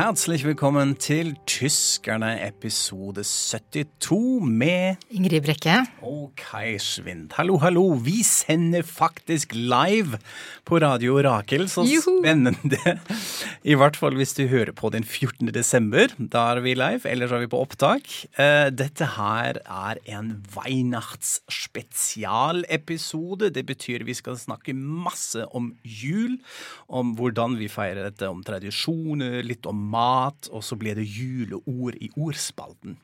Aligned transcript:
Herzlich 0.00 0.46
willkommen 0.46 0.96
til 0.96 1.36
Tyskerne 1.46 2.46
episode 2.48 3.22
72 3.22 4.40
med 4.40 4.96
Ingrid 5.10 5.40
Brekke. 5.42 5.84
Og 6.00 6.32
Svind. 6.80 7.28
Hallo, 7.36 7.58
hallo. 7.60 7.92
Vi 8.00 8.22
sender 8.24 8.80
faktisk 8.86 9.52
live 9.54 10.18
på 10.64 10.78
Radio 10.80 11.20
Rakel. 11.20 11.68
Så 11.68 11.84
spennende. 11.84 12.56
I 13.68 13.74
hvert 13.76 13.96
fall 14.00 14.16
hvis 14.16 14.32
du 14.38 14.46
hører 14.48 14.72
på 14.72 14.88
den 14.94 15.04
14. 15.04 15.52
desember. 15.52 16.08
Da 16.16 16.54
er 16.54 16.60
vi 16.64 16.74
live, 16.74 17.04
ellers 17.04 17.32
er 17.32 17.38
vi 17.44 17.48
på 17.52 17.60
opptak. 17.60 18.02
Eh, 18.40 18.70
Dette 18.72 19.04
her 19.18 19.58
er 19.60 19.96
en 20.08 20.44
Weihnachtsspesialepisode. 20.56 23.50
Det 23.52 23.66
betyr 23.68 24.04
vi 24.08 24.14
skal 24.16 24.40
snakke 24.40 24.72
masse 24.74 25.44
om 25.52 25.76
jul, 25.84 26.40
om 26.88 27.12
hvordan 27.18 27.58
vi 27.60 27.68
feirer 27.68 28.04
dette, 28.08 28.24
om 28.28 28.42
tradisjoner, 28.46 29.42
litt 29.44 29.66
om 29.68 29.76
mat, 29.92 30.48
og 30.48 30.64
så 30.64 30.76
blir 30.80 30.94
det 30.96 31.04
juleord 31.04 31.94
i 32.00 32.08
ordspalten. 32.16 32.96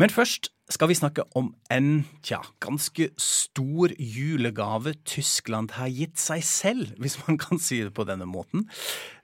Men 0.00 0.12
først 0.12 0.48
skal 0.72 0.88
vi 0.88 0.96
snakke 0.96 1.24
om 1.36 1.50
en 1.72 2.04
tja, 2.24 2.38
ganske 2.64 3.10
stor 3.20 3.92
julegave 3.98 4.94
Tyskland 5.04 5.74
har 5.76 5.90
gitt 5.92 6.16
seg 6.20 6.44
selv, 6.46 6.94
hvis 7.02 7.18
man 7.26 7.36
kan 7.40 7.60
si 7.60 7.82
det 7.84 7.92
på 7.96 8.06
denne 8.08 8.24
måten. 8.28 8.64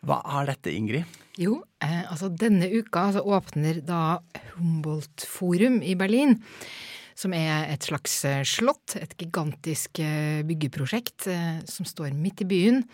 Hva 0.04 0.20
er 0.40 0.50
dette, 0.52 0.74
Ingrid? 0.74 1.08
Jo, 1.40 1.62
eh, 1.80 2.04
altså 2.10 2.28
denne 2.34 2.68
uka 2.68 3.06
så 3.16 3.24
åpner 3.24 3.80
da 3.86 4.18
Humboldt 4.58 5.24
Forum 5.30 5.80
i 5.80 5.96
Berlin. 5.96 6.36
Som 7.18 7.32
er 7.34 7.64
et 7.72 7.82
slags 7.82 8.20
eh, 8.28 8.44
slott, 8.46 8.94
et 8.94 9.16
gigantisk 9.18 9.98
eh, 10.04 10.44
byggeprosjekt 10.46 11.26
eh, 11.32 11.56
som 11.66 11.88
står 11.88 12.12
midt 12.14 12.44
i 12.44 12.46
byen. 12.50 12.84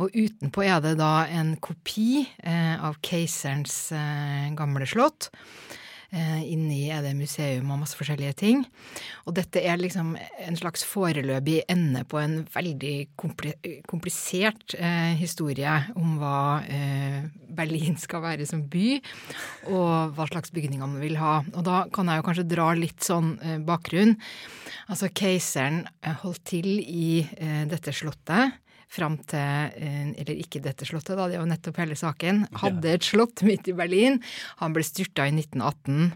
Og 0.00 0.14
utenpå 0.16 0.64
er 0.64 0.78
det 0.80 0.94
da 0.96 1.26
en 1.28 1.56
kopi 1.60 2.22
av 2.40 2.94
keiserens 3.04 3.90
gamle 4.56 4.86
slott. 4.88 5.28
Eh, 6.10 6.42
inni 6.50 6.88
er 6.90 7.04
det 7.04 7.12
museum 7.14 7.68
og 7.70 7.84
masse 7.84 7.94
forskjellige 7.94 8.34
ting. 8.40 8.64
Og 9.30 9.34
dette 9.36 9.62
er 9.62 9.78
liksom 9.78 10.16
en 10.18 10.56
slags 10.58 10.82
foreløpig 10.82 11.60
ende 11.70 12.02
på 12.10 12.18
en 12.18 12.40
veldig 12.50 12.94
komplisert 13.20 14.74
eh, 14.74 15.14
historie 15.20 15.76
om 15.94 16.16
hva 16.18 16.40
eh, 16.66 17.20
Berlin 17.54 17.94
skal 18.00 18.24
være 18.24 18.48
som 18.48 18.64
by, 18.72 18.98
og 19.70 20.16
hva 20.16 20.26
slags 20.32 20.50
bygninger 20.54 20.82
man 20.82 20.98
vil 21.02 21.14
ha. 21.20 21.40
Og 21.54 21.62
da 21.66 21.84
kan 21.94 22.10
jeg 22.10 22.18
jo 22.18 22.26
kanskje 22.26 22.48
dra 22.56 22.72
litt 22.74 23.06
sånn 23.06 23.36
bakgrunn. 23.66 24.16
Altså, 24.90 25.12
keiseren 25.14 25.84
holdt 26.24 26.42
til 26.50 26.72
i 26.82 27.22
dette 27.70 27.94
slottet 27.94 28.58
fram 28.90 29.16
til 29.30 29.38
eh, 29.78 30.10
Eller 30.20 30.40
ikke 30.42 30.62
dette 30.62 30.86
slottet, 30.88 31.16
da, 31.18 31.28
det 31.30 31.38
er 31.38 31.42
jo 31.44 31.50
nettopp 31.50 31.80
hele 31.82 31.96
saken. 31.98 32.44
Hadde 32.62 32.94
et 32.96 33.06
slott 33.06 33.42
midt 33.48 33.70
i 33.70 33.76
Berlin. 33.76 34.18
Han 34.62 34.74
ble 34.76 34.84
styrta 34.86 35.28
i 35.28 35.34
1918. 35.36 36.10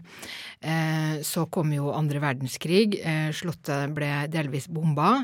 Eh, 0.61 1.13
Så 1.25 1.45
kom 1.51 1.71
jo 1.75 1.93
andre 1.95 2.21
verdenskrig. 2.23 2.99
Eh, 3.01 3.29
Slottet 3.35 3.93
ble 3.95 4.11
delvis 4.33 4.67
bomba. 4.71 5.23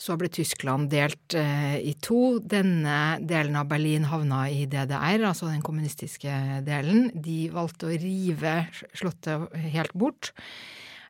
Så 0.00 0.16
ble 0.18 0.26
Tyskland 0.28 0.88
delt 0.90 1.36
i 1.38 1.92
to. 2.02 2.40
Denne 2.42 3.16
delen 3.22 3.54
av 3.56 3.68
Berlin 3.70 4.08
havna 4.10 4.40
i 4.50 4.64
DDR, 4.66 5.22
altså 5.30 5.46
den 5.46 5.62
kommunistiske 5.64 6.34
delen. 6.66 7.12
De 7.14 7.44
valgte 7.54 7.86
å 7.86 7.94
rive 8.02 8.56
Slottet 8.90 9.54
helt 9.70 9.94
bort 9.94 10.32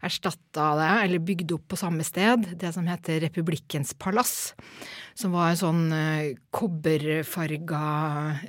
erstatta 0.03 0.69
det, 0.81 0.91
eller 1.05 1.25
bygde 1.25 1.57
opp 1.57 1.67
på 1.73 1.79
samme 1.79 2.05
sted, 2.07 2.49
det 2.61 2.73
som 2.75 2.87
heter 2.89 3.23
Republikkens 3.27 3.95
palass. 3.99 4.55
Som 5.15 5.35
var 5.37 5.53
en 5.53 5.61
sånn 5.61 5.83
eh, 5.95 6.33
kobberfarga 6.55 7.85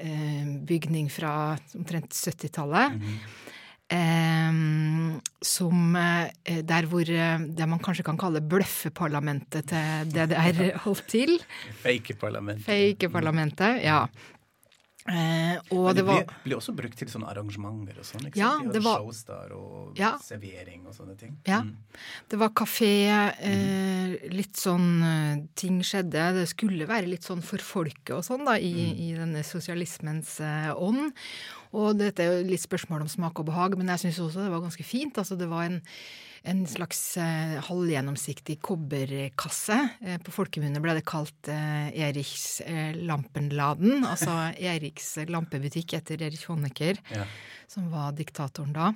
eh, 0.01 0.53
bygning 0.65 1.11
fra 1.13 1.55
omtrent 1.77 2.15
70-tallet. 2.15 3.01
Eh, 3.93 4.53
som 5.45 5.95
eh, 5.95 6.61
Der 6.65 6.87
hvor 6.89 7.05
eh, 7.05 7.43
det 7.53 7.67
man 7.69 7.81
kanskje 7.85 8.07
kan 8.07 8.17
kalle 8.17 8.41
bløffeparlamentet 8.41 9.69
til 9.69 10.09
DDR 10.15 10.79
holdt 10.87 11.05
til. 11.11 11.37
Fake-parlamentet. 11.83 12.65
Fake-parlamentet, 12.65 13.83
ja. 13.85 14.07
Eh, 15.07 15.59
og 15.69 15.83
Men 15.85 15.95
det 15.95 15.95
det 16.01 16.05
var 16.07 16.23
blir 16.43 16.55
også 16.57 16.73
brukt 16.75 16.97
til 16.97 17.07
sånne 17.07 17.27
arrangementer 17.29 17.99
og 18.01 18.05
sånn. 18.07 18.23
ikke 18.25 18.37
Ja, 18.41 18.53
sant? 18.57 18.71
De 18.73 18.79
hadde 18.79 18.83
var- 18.83 19.01
shows 19.03 19.23
der 19.27 19.53
og 19.53 19.97
Ja. 19.99 20.17
servering 20.17 20.87
og 20.87 20.95
sånne 20.95 21.15
ting. 21.17 21.37
Ja. 21.45 21.61
Mm. 21.61 21.75
Det 22.27 22.39
var 22.39 22.49
kafé, 22.49 22.89
eh, 23.39 24.29
litt 24.31 24.53
sånn 24.57 25.03
eh, 25.03 25.47
ting 25.55 25.81
skjedde. 25.81 26.33
Det 26.33 26.47
skulle 26.49 26.87
være 26.87 27.07
litt 27.07 27.21
sånn 27.21 27.43
for 27.43 27.57
folket 27.59 28.15
og 28.17 28.23
sånn, 28.23 28.45
da, 28.45 28.53
i, 28.57 29.11
i 29.11 29.13
denne 29.13 29.43
sosialismens 29.43 30.39
eh, 30.41 30.73
ånd. 30.73 31.13
Og 31.75 31.97
dette 31.99 32.23
er 32.23 32.37
jo 32.39 32.45
litt 32.49 32.63
spørsmål 32.63 33.03
om 33.05 33.09
smak 33.11 33.41
og 33.41 33.49
behag, 33.49 33.75
men 33.79 33.89
jeg 33.93 34.05
syns 34.07 34.21
også 34.23 34.45
det 34.45 34.53
var 34.53 34.63
ganske 34.63 34.85
fint. 34.87 35.17
Altså, 35.19 35.35
det 35.39 35.49
var 35.51 35.65
en, 35.67 35.81
en 36.47 36.61
slags 36.69 36.99
eh, 37.19 37.55
halvgjennomsiktig 37.67 38.55
kobberkasse. 38.63 39.77
Eh, 40.05 40.19
på 40.23 40.33
folkemunne 40.35 40.79
ble 40.83 40.95
det 40.97 41.03
kalt 41.09 41.49
eh, 41.51 41.89
Eriks 42.07 42.61
eh, 42.65 42.95
Lampenladen, 43.01 44.05
altså 44.07 44.37
Eriks 44.71 45.15
lampebutikk 45.31 45.97
etter 45.99 46.23
Erich 46.29 46.47
Honecker 46.51 47.01
Ja. 47.15 47.25
som 47.71 47.89
var 47.91 48.13
diktatoren 48.15 48.71
da. 48.75 48.91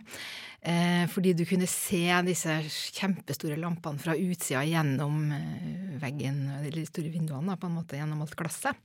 Eh, 0.62 1.04
fordi 1.12 1.34
du 1.40 1.44
kunne 1.50 1.68
se 1.72 2.04
disse 2.28 2.60
kjempestore 2.96 3.58
lampene 3.60 4.00
fra 4.00 4.16
utsida 4.16 4.64
gjennom 4.70 5.20
eh, 5.36 6.00
veggen, 6.04 6.46
eller 6.62 6.80
de 6.80 6.88
store 6.88 7.12
vinduene, 7.12 7.50
da, 7.52 7.60
på 7.60 7.68
en 7.68 7.78
måte, 7.82 8.00
gjennom 8.00 8.24
alt 8.24 8.38
glasset. 8.40 8.78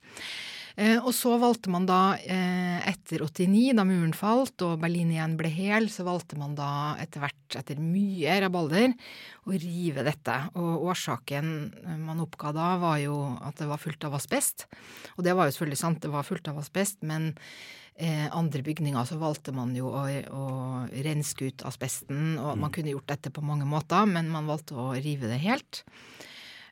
Eh, 0.75 0.97
og 0.99 1.13
så 1.15 1.37
valgte 1.39 1.71
man 1.71 1.85
da, 1.87 2.17
eh, 2.19 2.79
etter 2.89 3.23
89, 3.23 3.71
da 3.77 3.85
muren 3.87 4.11
falt 4.15 4.59
og 4.65 4.81
Berlin 4.81 5.13
igjen 5.13 5.37
ble 5.39 5.47
hel, 5.51 5.87
så 5.87 6.03
valgte 6.03 6.35
man 6.39 6.55
da 6.57 6.97
etter 6.99 7.23
hvert, 7.23 7.55
etter 7.55 7.79
mye 7.79 8.35
rabalder, 8.43 8.91
å 9.47 9.55
rive 9.55 10.03
dette. 10.03 10.35
Og 10.59 10.83
årsaken 10.91 11.47
eh, 11.79 11.95
man 12.01 12.19
oppga 12.25 12.51
da, 12.55 12.73
var 12.81 12.99
jo 12.99 13.15
at 13.39 13.55
det 13.61 13.69
var 13.71 13.79
fullt 13.79 14.03
av 14.03 14.19
asbest. 14.19 14.67
Og 15.15 15.23
det 15.23 15.37
var 15.37 15.47
jo 15.47 15.55
selvfølgelig 15.55 15.83
sant, 15.85 16.03
det 16.03 16.11
var 16.11 16.27
fullt 16.27 16.51
av 16.51 16.61
asbest, 16.63 17.01
men 17.03 17.33
andre 18.35 18.59
bygninger 18.59 19.05
så 19.07 19.15
valgte 19.15 19.53
man 19.55 19.69
jo 19.71 19.87
å, 19.87 20.01
å 20.35 20.47
renske 20.91 21.47
ut 21.47 21.63
asbesten, 21.63 22.33
og 22.35 22.57
man 22.59 22.73
kunne 22.75 22.91
gjort 22.91 23.07
dette 23.07 23.31
på 23.31 23.39
mange 23.39 23.63
måter, 23.63 24.03
men 24.03 24.27
man 24.27 24.49
valgte 24.51 24.75
å 24.75 24.89
rive 24.99 25.29
det 25.31 25.37
helt. 25.45 25.85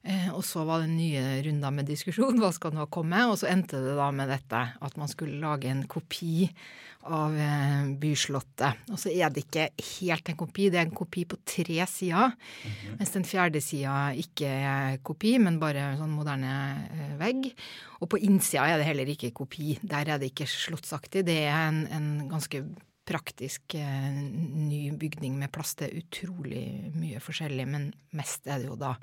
Eh, 0.04 0.30
og 0.36 0.44
så 0.44 0.66
var 0.68 0.84
det 0.84 0.92
nye 0.92 1.42
runder 1.46 1.72
med 1.72 1.88
diskusjon, 1.88 2.42
hva 2.42 2.52
skal 2.52 2.74
nå 2.76 2.90
komme? 2.92 3.22
Og 3.32 3.38
så 3.40 3.48
endte 3.52 3.80
det 3.80 3.96
da 3.96 4.10
med 4.16 4.32
dette, 4.34 4.64
at 4.76 4.98
man 5.00 5.12
skulle 5.12 5.40
lage 5.40 5.72
en 5.72 5.86
kopi 5.88 6.50
av 7.08 7.36
eh, 7.40 7.88
Byslottet. 8.00 8.84
Og 8.92 9.00
så 9.00 9.12
er 9.12 9.32
det 9.32 9.46
ikke 9.46 9.68
helt 9.88 10.30
en 10.32 10.40
kopi, 10.40 10.70
det 10.72 10.80
er 10.82 10.88
en 10.88 10.96
kopi 10.96 11.26
på 11.30 11.40
tre 11.48 11.88
sider. 11.90 12.36
Mens 13.00 13.14
den 13.16 13.28
fjerde 13.28 13.62
sida 13.64 14.14
ikke 14.20 14.50
er 14.54 15.02
kopi, 15.06 15.36
men 15.42 15.60
bare 15.62 15.94
sånn 16.00 16.16
moderne 16.16 16.54
eh, 16.88 17.14
vegg. 17.20 17.52
Og 18.02 18.12
på 18.12 18.22
innsida 18.24 18.68
er 18.70 18.82
det 18.82 18.88
heller 18.90 19.14
ikke 19.16 19.34
kopi. 19.36 19.78
Der 19.82 20.16
er 20.16 20.22
det 20.22 20.34
ikke 20.34 20.50
slottsaktig. 20.50 21.26
Det 21.28 21.44
er 21.46 21.70
en, 21.70 21.86
en 21.92 22.10
ganske 22.32 22.66
praktisk 23.08 23.76
eh, 23.76 24.12
ny 24.12 24.90
bygning 25.00 25.36
med 25.40 25.52
plass 25.54 25.76
til 25.80 25.96
utrolig 26.00 26.92
mye 26.96 27.24
forskjellig, 27.24 27.68
men 27.68 27.90
mest 28.16 28.48
er 28.48 28.64
det 28.64 28.72
jo 28.72 28.80
da 28.80 28.96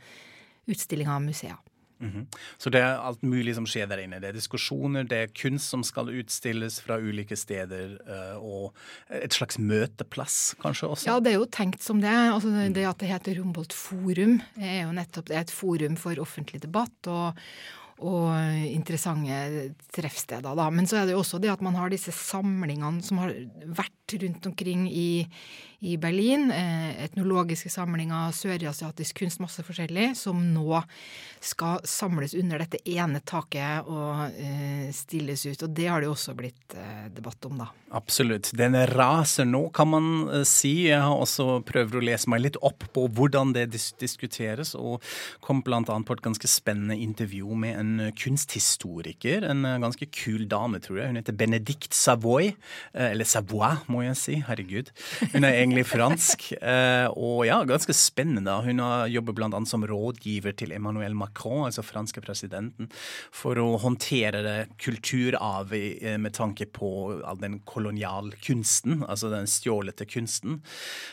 utstillinger 0.69 1.15
av 1.15 1.23
museer. 1.23 1.57
-hmm. 2.01 2.27
Så 2.59 2.71
det 2.71 2.81
er 2.83 2.99
alt 2.99 3.23
mulig 3.27 3.55
som 3.57 3.67
skjer 3.69 3.89
der 3.91 4.03
inne. 4.05 4.21
Det 4.23 4.31
er 4.31 4.39
diskusjoner, 4.39 5.07
det 5.09 5.19
er 5.25 5.33
kunst 5.37 5.73
som 5.73 5.83
skal 5.87 6.11
utstilles 6.21 6.81
fra 6.85 6.99
ulike 7.01 7.37
steder, 7.39 7.97
eh, 8.07 8.37
og 8.37 8.75
et 9.21 9.37
slags 9.37 9.59
møteplass 9.59 10.55
kanskje 10.63 10.91
også. 10.95 11.11
Ja, 11.11 11.19
det 11.21 11.35
er 11.35 11.41
jo 11.41 11.51
tenkt 11.51 11.85
som 11.85 12.01
det. 12.01 12.11
Altså 12.11 12.51
det- 12.53 12.75
det 12.75 12.87
at 12.89 12.99
det 12.99 13.09
heter 13.11 13.39
Rombolt 13.41 13.73
Forum, 13.73 14.41
er 14.59 14.83
jo 14.87 14.93
nettopp 14.93 15.27
det 15.27 15.37
er 15.37 15.41
et 15.41 15.51
forum 15.51 15.97
for 15.97 16.15
offentlig 16.17 16.61
debatt 16.61 17.07
og, 17.07 17.37
og 18.01 18.33
interessante 18.65 19.75
treffsteder, 19.93 20.57
da. 20.57 20.71
Men 20.71 20.87
så 20.87 21.03
er 21.03 21.07
det 21.07 21.13
jo 21.13 21.21
også 21.21 21.41
det 21.41 21.51
at 21.51 21.61
man 21.61 21.75
har 21.75 21.91
disse 21.91 22.13
samlingene 22.13 23.03
som 23.03 23.19
har 23.19 23.31
vært 23.67 24.00
rundt 24.15 24.47
omkring 24.47 24.91
i, 24.91 25.27
i 25.81 25.97
Berlin. 25.97 26.51
Eh, 26.51 27.05
etnologiske 27.05 27.71
samlinger, 27.73 28.33
sørasiatisk 28.37 29.23
kunst, 29.23 29.41
masse 29.41 29.65
forskjellig, 29.65 30.13
som 30.19 30.41
nå 30.53 30.83
skal 31.41 31.81
samles 31.89 32.35
under 32.37 32.61
dette 32.61 32.83
ene 32.85 33.23
taket 33.25 33.89
og 33.89 34.37
eh, 34.37 34.91
stilles 34.93 35.47
ut. 35.47 35.65
Og 35.65 35.73
det 35.73 35.87
har 35.89 36.03
det 36.03 36.11
jo 36.11 36.17
også 36.17 36.35
blitt 36.37 36.77
eh, 36.77 37.07
debatt 37.17 37.49
om, 37.49 37.63
da. 37.63 37.71
Absolutt. 37.97 38.53
Den 38.57 38.77
raser 38.93 39.49
nå, 39.49 39.63
kan 39.75 39.89
man 39.91 40.11
si. 40.47 40.91
Jeg 40.91 41.01
har 41.01 41.17
også 41.17 41.63
prøvd 41.67 41.97
å 41.97 42.05
lese 42.11 42.31
meg 42.31 42.45
litt 42.45 42.61
opp 42.61 42.85
på 42.93 43.07
hvordan 43.09 43.55
det 43.57 43.71
dis 43.73 43.89
diskuteres, 44.01 44.75
og 44.77 45.01
kom 45.41 45.65
annet 45.71 46.07
på 46.07 46.15
et 46.17 46.23
ganske 46.25 46.49
spennende 46.51 46.99
intervju 47.01 47.57
med 47.57 47.79
en 47.79 48.13
kunsthistoriker. 48.21 49.49
En 49.49 49.65
ganske 49.83 50.07
kul 50.13 50.45
dame, 50.51 50.81
tror 50.85 51.01
jeg. 51.01 51.11
Hun 51.11 51.21
heter 51.23 51.37
Benedict 51.41 51.97
Savoy, 51.97 52.53
eller 52.93 53.29
Savoy, 53.29 53.81
må 53.89 54.00
jeg 54.05 54.19
si. 54.19 54.37
Herregud. 54.47 54.91
Hun 55.35 55.45
er 55.47 55.59
egentlig 55.61 55.87
fransk. 55.89 56.51
Eh, 56.61 57.07
og 57.15 57.45
ja, 57.49 57.61
ganske 57.69 57.95
spennende. 57.97 58.55
Hun 58.65 58.83
har 58.83 59.11
jobbet 59.11 59.39
bl.a. 59.39 59.61
som 59.69 59.85
rådgiver 59.87 60.57
til 60.59 60.75
Emmanuel 60.77 61.17
Macron, 61.19 61.67
altså 61.69 61.85
franske 61.87 62.23
presidenten, 62.25 62.91
for 63.35 63.59
å 63.61 63.79
håndtere 63.83 64.43
det 64.45 64.59
kulturarvet 64.81 66.03
eh, 66.03 66.19
med 66.21 66.35
tanke 66.37 66.69
på 66.71 66.91
all 67.27 67.41
den 67.41 67.61
kolonialkunsten, 67.69 69.05
altså 69.07 69.33
den 69.33 69.49
stjålete 69.51 70.07
kunsten. 70.11 70.61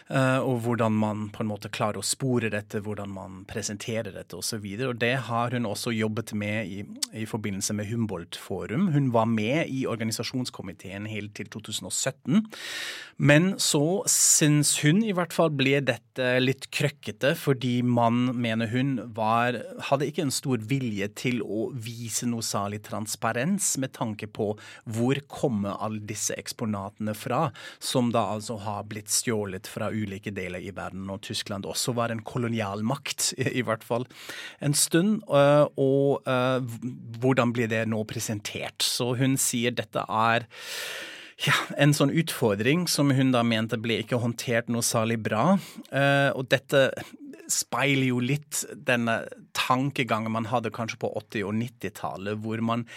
Eh, 0.09 0.39
og 0.39 0.63
hvordan 0.65 0.97
man 0.97 1.27
på 1.33 1.43
en 1.43 1.51
måte 1.51 1.71
klarer 1.73 2.01
å 2.01 2.05
spore 2.05 2.51
dette, 2.53 2.81
hvordan 2.83 3.11
man 3.13 3.41
presenterer 3.49 4.13
dette 4.15 4.37
osv. 4.37 4.65
Det 4.97 5.13
har 5.29 5.55
hun 5.55 5.67
også 5.69 5.93
jobbet 5.95 6.33
med 6.37 6.71
i, 6.71 6.83
i 7.13 7.25
forbindelse 7.29 7.75
med 7.77 7.89
Humboldt-forum. 7.91 8.89
Hun 8.95 9.11
var 9.15 9.29
med 9.29 9.67
i 9.71 9.85
organisasjonskomiteen 9.89 11.07
helt 11.09 11.35
til 11.37 11.49
2017. 11.53 12.45
Men 13.17 13.55
så 13.57 14.03
syns 14.11 14.75
hun 14.83 14.99
i 15.01 15.13
hvert 15.17 15.33
fall 15.33 15.49
ble 15.57 15.79
dette 15.81 16.25
litt 16.37 16.67
krøkkete, 16.73 17.31
fordi 17.37 17.79
man, 17.81 18.27
mener 18.37 18.69
hun, 18.69 18.91
var, 19.17 19.57
hadde 19.89 20.05
ikke 20.05 20.27
en 20.27 20.33
stor 20.33 20.61
vilje 20.69 21.07
til 21.17 21.41
å 21.41 21.71
vise 21.73 22.29
noe 22.29 22.45
særlig 22.45 22.83
transparens 22.85 23.71
med 23.81 23.95
tanke 23.97 24.29
på 24.29 24.51
hvor 24.85 25.21
kommer 25.33 25.81
alle 25.81 26.03
disse 26.05 26.37
eksponatene 26.37 27.17
fra, 27.17 27.47
som 27.81 28.13
da 28.13 28.27
altså 28.35 28.59
har 28.61 28.85
blitt 28.85 29.09
stjålet 29.09 29.65
fra 29.65 29.89
ulike 29.89 30.33
deler 30.37 30.61
i 30.61 30.75
verden. 30.77 31.09
Og 31.09 31.25
Tyskland 31.25 31.65
også 31.65 31.97
var 31.97 32.13
en 32.13 32.21
kolonialmakt, 32.21 33.31
i 33.59 33.65
hvert 33.65 33.85
fall 33.87 34.05
en 34.61 34.77
stund. 34.77 35.23
Eh, 35.25 35.65
og 35.73 36.29
eh, 36.29 36.61
hvordan 37.17 37.57
blir 37.57 37.73
det 37.73 37.87
nå 37.89 38.05
presentert? 38.05 38.85
Så 38.85 39.15
hun 39.17 39.39
sier 39.41 39.73
dette 39.73 40.05
er 40.05 40.45
ja, 41.45 41.53
en 41.77 41.93
sånn 41.93 42.13
utfordring 42.17 42.87
som 42.89 43.11
hun 43.13 43.31
da 43.35 43.43
mente 43.45 43.77
ble 43.81 43.99
ikke 44.01 44.21
håndtert 44.23 44.71
noe 44.73 44.85
særlig 44.85 45.19
bra. 45.27 45.57
Uh, 45.91 46.33
og 46.33 46.47
dette 46.49 46.89
speiler 47.51 48.09
jo 48.09 48.19
litt 48.23 48.63
denne 48.73 49.21
tankegangen 49.55 50.33
man 50.33 50.49
hadde 50.51 50.73
kanskje 50.75 50.99
på 51.03 51.11
80- 51.21 51.45
og 51.47 51.55
90-tallet, 51.61 52.41
hvor 52.43 52.63
man 52.65 52.87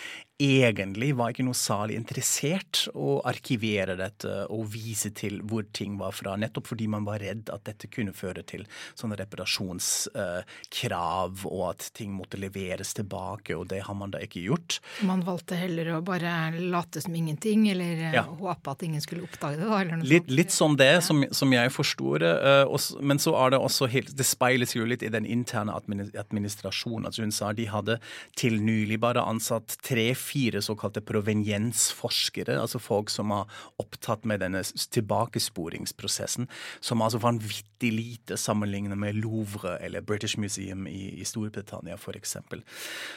egentlig 0.41 1.13
var 1.17 1.31
ikke 1.35 1.45
noe 1.45 1.59
særlig 1.59 1.97
interessert 2.01 2.87
å 2.97 3.21
arkivere 3.29 3.97
dette 3.99 4.47
og 4.53 4.69
vise 4.73 5.11
til 5.17 5.41
hvor 5.45 5.65
ting 5.77 5.99
var 6.01 6.13
fra, 6.17 6.37
nettopp 6.41 6.67
fordi 6.73 6.87
man 6.91 7.05
var 7.07 7.21
redd 7.23 7.51
at 7.53 7.65
dette 7.69 7.87
kunne 7.93 8.13
føre 8.17 8.43
til 8.49 8.65
sånne 8.99 9.17
reparasjonskrav, 9.21 11.45
uh, 11.45 11.51
og 11.51 11.63
at 11.71 11.91
ting 11.97 12.11
måtte 12.17 12.41
leveres 12.41 12.95
tilbake, 12.97 13.57
og 13.57 13.69
det 13.73 13.81
har 13.87 13.97
man 13.99 14.11
da 14.15 14.19
ikke 14.25 14.43
gjort. 14.47 14.71
Man 15.07 15.25
valgte 15.27 15.55
heller 15.61 15.87
å 15.97 15.99
bare 16.05 16.31
late 16.57 17.01
som 17.05 17.15
ingenting, 17.17 17.61
eller 17.73 17.95
eh, 18.09 18.17
ja. 18.17 18.25
håpe 18.25 18.69
at 18.73 18.83
ingen 18.87 19.03
skulle 19.05 19.27
oppdage 19.29 19.57
det? 19.61 19.69
da, 19.69 19.77
eller 19.83 19.97
noe 20.01 20.09
litt, 20.09 20.27
sånt. 20.27 20.37
litt 20.41 20.53
som 20.57 20.73
det, 20.81 20.95
som, 21.07 21.17
som, 21.37 21.49
jeg 21.55 21.69
forsto 21.75 22.09
det. 22.23 22.35
Uh, 22.41 22.79
men 23.05 23.19
så 23.23 23.33
er 23.43 23.49
det 23.53 23.59
også 23.61 23.85
helt 23.91 24.11
Det 24.17 24.27
speiles 24.27 24.73
jo 24.77 24.85
litt 24.89 25.03
i 25.05 25.13
den 25.13 25.27
interne 25.29 25.73
administrasjonen. 25.77 27.07
Altså 27.09 27.21
hun 27.25 27.35
sa 27.35 27.53
de 27.57 27.67
hadde 27.71 27.95
til 28.39 28.55
nylig 28.65 28.99
bare 29.03 29.23
ansatt 29.27 29.69
tre-fire 29.85 30.30
fire 30.31 30.63
såkalte 30.65 31.03
proveniensforskere, 31.05 32.59
altså 32.61 32.81
folk 32.83 33.11
som 33.13 33.33
har 33.35 33.51
opptatt 33.83 34.27
med 34.29 34.43
denne 34.45 34.63
tilbakesporingsprosessen, 34.63 36.49
som 36.81 37.03
altså 37.05 37.21
vanvittig 37.23 37.93
lite 37.95 38.39
sammenlignet 38.41 38.99
med 39.01 39.19
Louvre 39.21 39.77
eller 39.81 40.05
British 40.07 40.39
Museum 40.39 40.87
i, 40.91 41.21
i 41.21 41.27
Storbritannia 41.27 41.99
f.eks. 41.99 42.37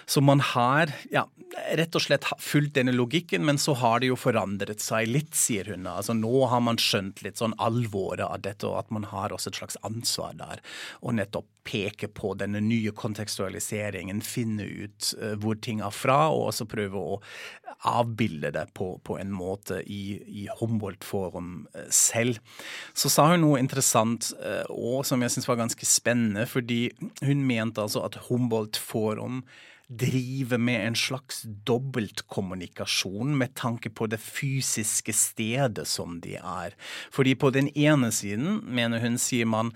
Så 0.06 0.22
man 0.22 0.44
har 0.54 0.94
ja, 1.12 1.26
rett 1.78 1.96
og 1.96 2.06
slett 2.06 2.28
fulgt 2.42 2.76
denne 2.78 2.96
logikken, 2.96 3.46
men 3.46 3.62
så 3.62 3.76
har 3.80 4.02
det 4.02 4.12
jo 4.12 4.20
forandret 4.20 4.84
seg 4.84 5.12
litt, 5.12 5.34
sier 5.38 5.74
hun. 5.74 5.88
Altså 5.90 6.16
Nå 6.18 6.48
har 6.52 6.64
man 6.64 6.82
skjønt 6.82 7.24
litt 7.26 7.42
sånn 7.42 7.56
alvoret 7.62 8.26
av 8.26 8.42
dette, 8.46 8.68
og 8.70 8.80
at 8.84 8.94
man 8.96 9.08
har 9.12 9.36
også 9.36 9.54
et 9.54 9.62
slags 9.62 9.80
ansvar 9.86 10.38
der. 10.40 10.64
Og 11.04 11.18
nettopp 11.20 11.50
peke 11.64 12.10
på 12.12 12.34
denne 12.40 12.62
nye 12.64 12.92
kontekstualiseringen, 12.96 14.22
finne 14.26 14.66
ut 14.68 15.14
uh, 15.20 15.34
hvor 15.42 15.60
ting 15.64 15.82
er 15.84 15.94
fra, 15.96 16.28
og 16.34 16.50
også 16.52 16.68
prøve 16.70 17.00
å 17.00 17.20
avbilde 17.90 18.54
det 18.56 18.68
på, 18.78 18.94
på 19.04 19.18
en 19.20 19.34
måte 19.36 19.82
i, 19.84 20.20
i 20.44 20.48
Humboldt-forum 20.60 21.52
uh, 21.74 21.88
selv. 21.94 22.40
Så 22.96 23.12
sa 23.12 23.30
hun 23.32 23.46
noe 23.46 23.62
interessant 23.64 24.34
uh, 24.40 24.64
og 24.70 25.04
som 25.08 25.24
jeg 25.24 25.36
syns 25.36 25.50
var 25.50 25.62
ganske 25.64 25.88
spennende, 25.88 26.48
fordi 26.50 26.88
hun 27.24 27.46
mente 27.48 27.84
altså 27.84 28.06
at 28.08 28.20
Humboldt-forum 28.30 29.44
driver 29.94 30.58
med 30.58 30.80
en 30.88 30.96
slags 30.98 31.44
dobbeltkommunikasjon 31.68 33.36
med 33.38 33.52
tanke 33.60 33.92
på 33.94 34.08
det 34.10 34.18
fysiske 34.24 35.14
stedet 35.14 35.86
som 35.92 36.18
de 36.24 36.38
er. 36.40 36.74
Fordi 37.14 37.36
på 37.38 37.52
den 37.54 37.68
ene 37.76 38.10
siden, 38.16 38.64
mener 38.64 39.04
hun, 39.04 39.20
sier 39.22 39.46
man 39.46 39.74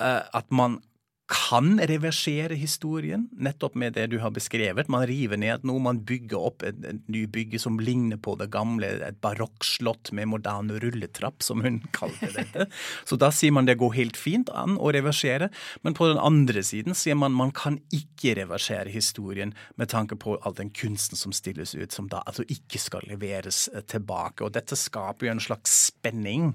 at 0.00 0.48
man 0.50 0.80
kan 1.24 1.78
reversere 1.80 2.52
historien, 2.58 3.30
nettopp 3.32 3.78
med 3.80 3.94
det 3.96 4.10
du 4.12 4.18
har 4.20 4.32
beskrevet. 4.34 4.90
Man 4.92 5.06
river 5.08 5.38
ned 5.40 5.62
noe, 5.64 5.80
man 5.80 6.02
bygger 6.04 6.36
opp 6.50 6.64
et, 6.68 6.76
et 6.84 7.06
ny 7.08 7.22
bygge 7.32 7.56
som 7.62 7.78
ligner 7.80 8.18
på 8.20 8.34
det 8.36 8.50
gamle, 8.52 8.90
et 9.06 9.16
barokkslott 9.24 10.12
med 10.12 10.28
moderne 10.34 10.76
rulletrapp, 10.82 11.40
som 11.44 11.64
hun 11.64 11.80
kalte 11.96 12.28
dette. 12.34 12.66
Så 13.08 13.16
da 13.20 13.30
sier 13.32 13.54
man 13.56 13.64
det 13.64 13.78
går 13.80 13.96
helt 13.96 14.20
fint 14.20 14.52
an 14.52 14.76
å 14.76 14.92
reversere, 14.92 15.48
men 15.80 15.96
på 15.96 16.10
den 16.10 16.20
andre 16.20 16.60
siden 16.66 16.96
sier 16.98 17.16
man 17.16 17.32
man 17.32 17.54
kan 17.56 17.80
ikke 17.94 18.36
reversere 18.42 18.92
historien 18.92 19.54
med 19.80 19.88
tanke 19.94 20.20
på 20.20 20.36
all 20.44 20.58
den 20.58 20.74
kunsten 20.76 21.16
som 21.16 21.32
stilles 21.32 21.72
ut, 21.72 21.88
som 21.94 22.10
da 22.12 22.20
altså 22.28 22.44
ikke 22.52 22.82
skal 22.82 23.08
leveres 23.08 23.70
eh, 23.72 23.80
tilbake. 23.80 24.44
Og 24.44 24.52
dette 24.58 24.76
skaper 24.76 25.30
jo 25.30 25.32
en 25.38 25.42
slags 25.42 25.80
spenning 25.88 26.52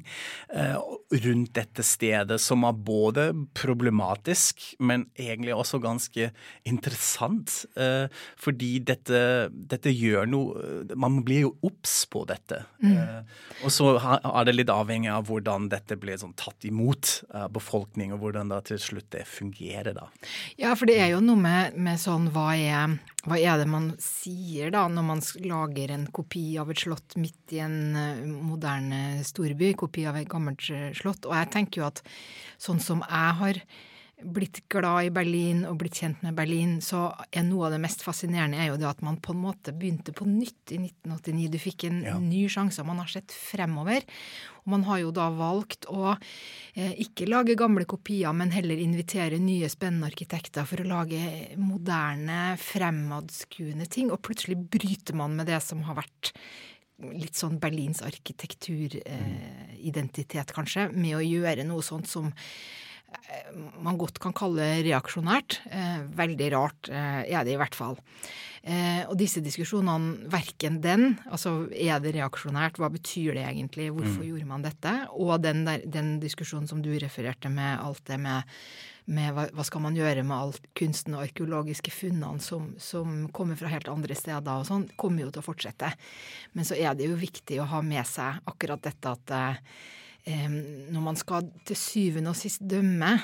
eh, 0.54 0.78
rundt 1.26 1.56
dette 1.58 1.82
stedet, 1.86 2.38
som 2.38 2.70
er 2.70 2.78
både 2.78 3.32
problematisk 3.58 4.59
men 4.80 5.06
egentlig 5.18 5.56
også 5.56 5.80
ganske 5.84 6.30
interessant. 6.68 7.66
Eh, 7.80 8.08
fordi 8.40 8.72
dette, 8.86 9.22
dette, 9.52 9.90
gjør 9.90 10.28
noe 10.30 10.98
Man 11.00 11.20
blir 11.26 11.48
jo 11.48 11.52
obs 11.66 12.04
på 12.12 12.24
dette. 12.30 12.62
Mm. 12.84 12.96
Eh, 12.96 13.38
og 13.66 13.74
så 13.74 13.96
er 14.00 14.48
det 14.48 14.56
litt 14.56 14.74
avhengig 14.74 15.12
av 15.14 15.28
hvordan 15.30 15.70
dette 15.72 15.98
blir 16.00 16.20
sånn 16.20 16.36
tatt 16.40 16.68
imot 16.68 17.20
av 17.36 17.52
befolkningen, 17.56 18.16
og 18.18 18.26
hvordan 18.26 18.54
da 18.54 18.62
til 18.66 18.80
slutt 18.82 19.10
det 19.16 19.26
fungerer, 19.30 19.94
da. 19.98 20.10
Ja, 20.60 20.76
for 20.78 20.90
det 20.90 21.00
er 21.02 21.14
jo 21.14 21.24
noe 21.24 21.40
med, 21.40 21.78
med 21.80 22.02
sånn 22.02 22.30
hva 22.36 22.52
er 22.56 23.00
hva 23.28 23.36
er 23.36 23.58
det 23.60 23.68
man 23.68 23.90
sier 24.00 24.72
da 24.72 24.86
når 24.88 25.04
man 25.04 25.22
lager 25.44 25.92
en 25.92 26.06
kopi 26.16 26.54
av 26.62 26.70
et 26.72 26.80
slott 26.86 27.18
midt 27.20 27.52
i 27.52 27.60
en 27.66 27.98
eh, 28.00 28.22
moderne 28.24 29.20
storby? 29.28 29.74
Kopi 29.80 30.06
av 30.08 30.20
et 30.22 30.30
gammelt 30.30 30.64
slott. 30.96 31.28
Og 31.28 31.36
jeg 31.36 31.52
tenker 31.52 31.82
jo 31.82 31.90
at 31.90 32.00
sånn 32.62 32.80
som 32.84 33.04
jeg 33.04 33.36
har 33.42 33.62
blitt 34.24 34.62
glad 34.72 35.08
i 35.08 35.12
Berlin 35.14 35.64
og 35.68 35.78
blitt 35.82 36.00
kjent 36.02 36.22
med 36.26 36.36
Berlin, 36.38 36.78
så 36.84 37.10
er 37.32 37.44
noe 37.48 37.68
av 37.68 37.76
det 37.76 37.82
mest 37.84 38.04
fascinerende 38.04 38.60
er 38.60 38.68
jo 38.72 38.78
det 38.80 38.88
at 38.90 39.02
man 39.06 39.20
på 39.24 39.34
en 39.34 39.44
måte 39.44 39.74
begynte 39.76 40.14
på 40.16 40.24
nytt 40.28 40.74
i 40.76 40.78
1989. 40.82 41.52
Du 41.54 41.60
fikk 41.62 41.80
en 41.88 42.00
ja. 42.06 42.16
ny 42.22 42.42
sjanse, 42.52 42.82
og 42.84 42.90
man 42.92 43.02
har 43.04 43.12
sett 43.12 43.32
fremover. 43.36 44.02
Og 44.64 44.70
man 44.76 44.84
har 44.90 44.98
jo 45.04 45.10
da 45.16 45.28
valgt 45.34 45.84
å 45.92 46.02
eh, 46.14 46.94
ikke 47.06 47.30
lage 47.30 47.60
gamle 47.60 47.86
kopier, 47.90 48.32
men 48.36 48.56
heller 48.56 48.78
invitere 48.82 49.38
nye, 49.42 49.70
spennende 49.72 50.10
arkitekter 50.12 50.64
for 50.70 50.78
å 50.84 50.90
lage 50.90 51.22
moderne, 51.62 52.40
fremadskuende 52.62 53.88
ting. 53.92 54.08
Og 54.14 54.24
plutselig 54.26 54.58
bryter 54.70 55.14
man 55.18 55.32
med 55.40 55.46
det 55.50 55.62
som 55.66 55.80
har 55.88 55.96
vært 56.02 56.26
litt 57.16 57.36
sånn 57.40 57.62
Berlins 57.64 58.02
arkitekturidentitet, 58.04 60.36
eh, 60.36 60.56
kanskje, 60.56 60.82
med 60.92 61.14
å 61.16 61.24
gjøre 61.24 61.64
noe 61.68 61.82
sånt 61.86 62.08
som 62.12 62.26
man 63.84 63.98
godt 64.00 64.20
kan 64.22 64.36
kalle 64.36 64.68
reaksjonært. 64.86 65.60
Eh, 65.72 66.04
veldig 66.18 66.52
rart 66.54 66.92
eh, 66.92 67.24
er 67.30 67.48
det 67.48 67.56
i 67.56 67.60
hvert 67.60 67.78
fall. 67.78 68.00
Og 68.70 69.16
disse 69.18 69.40
diskusjonene, 69.42 70.28
verken 70.30 70.82
den, 70.84 71.14
altså 71.32 71.70
er 71.72 72.02
det 72.04 72.12
reaksjonært, 72.18 72.76
hva 72.78 72.90
betyr 72.92 73.38
det 73.38 73.46
egentlig, 73.48 73.88
hvorfor 73.96 74.20
mm. 74.20 74.26
gjorde 74.28 74.48
man 74.50 74.66
dette, 74.66 74.92
og 75.16 75.32
den, 75.42 75.64
der, 75.66 75.86
den, 75.88 76.10
diskusjonen 76.22 76.68
som 76.70 76.82
du 76.84 76.92
refererte 77.00 77.50
med 77.50 77.80
alt 77.80 78.04
det 78.12 78.18
med, 78.20 78.60
med 79.16 79.32
hva, 79.34 79.46
hva, 79.56 79.66
skal 79.66 79.86
man 79.88 79.96
gjøre 79.98 80.26
med 80.28 80.36
alt 80.36 80.68
kunsten 80.78 81.16
og 81.16 81.24
arkeologiske 81.24 81.94
funnene 81.96 82.44
som, 82.44 82.74
som 82.84 83.24
kommer 83.34 83.58
fra 83.58 83.72
helt 83.72 83.90
andre 83.90 84.20
steder 84.20 84.52
og 84.52 84.68
sånn, 84.68 84.90
kommer 85.00 85.24
jo 85.24 85.32
til 85.32 85.42
å 85.42 85.48
fortsette. 85.48 85.94
Men 86.52 86.68
så 86.68 86.78
er 86.78 87.00
det 87.00 87.08
jo 87.08 87.18
viktig 87.18 87.62
å 87.64 87.70
ha 87.72 87.82
med 87.82 88.06
seg 88.12 88.44
akkurat 88.52 88.84
dette 88.92 89.16
at 89.16 89.36
når 90.28 91.02
man 91.02 91.18
skal 91.18 91.48
til 91.66 91.78
syvende 91.80 92.34
og 92.34 92.38
sist 92.38 92.62
dømme 92.70 93.16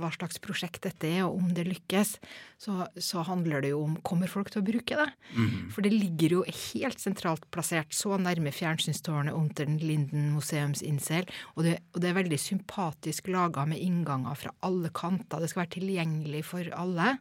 hva 0.00 0.08
slags 0.14 0.40
prosjekt 0.42 0.82
dette 0.86 1.06
er, 1.06 1.26
og 1.26 1.36
om 1.38 1.50
det 1.54 1.66
lykkes, 1.68 2.16
så, 2.58 2.88
så 2.96 3.22
handler 3.26 3.62
det 3.62 3.70
jo 3.70 3.82
om 3.84 3.94
kommer 4.06 4.30
folk 4.30 4.50
til 4.50 4.62
å 4.62 4.66
bruke 4.66 4.98
det. 4.98 5.06
Mm. 5.36 5.68
For 5.74 5.84
det 5.84 5.92
ligger 5.94 6.36
jo 6.38 6.42
helt 6.48 7.02
sentralt 7.02 7.46
plassert 7.54 7.94
så 7.94 8.18
nærme 8.18 8.50
fjernsynstårnet 8.54 9.36
under 9.36 9.68
den 9.68 9.78
Linden 9.82 10.32
museums 10.34 10.82
innsel, 10.86 11.28
og 11.54 11.68
det, 11.68 11.76
og 11.92 12.02
det 12.02 12.10
er 12.10 12.18
veldig 12.18 12.40
sympatisk 12.40 13.30
laga 13.32 13.66
med 13.68 13.82
innganger 13.82 14.38
fra 14.38 14.54
alle 14.66 14.90
kanter. 14.94 15.42
Det 15.42 15.52
skal 15.52 15.64
være 15.64 15.76
tilgjengelig 15.78 16.44
for 16.50 16.74
alle. 16.74 17.16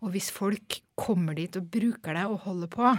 Og 0.00 0.14
hvis 0.14 0.30
folk 0.32 0.80
kommer 1.00 1.36
dit 1.36 1.56
og 1.58 1.68
bruker 1.72 2.16
det 2.16 2.26
og 2.30 2.44
holder 2.46 2.72
på, 2.72 2.94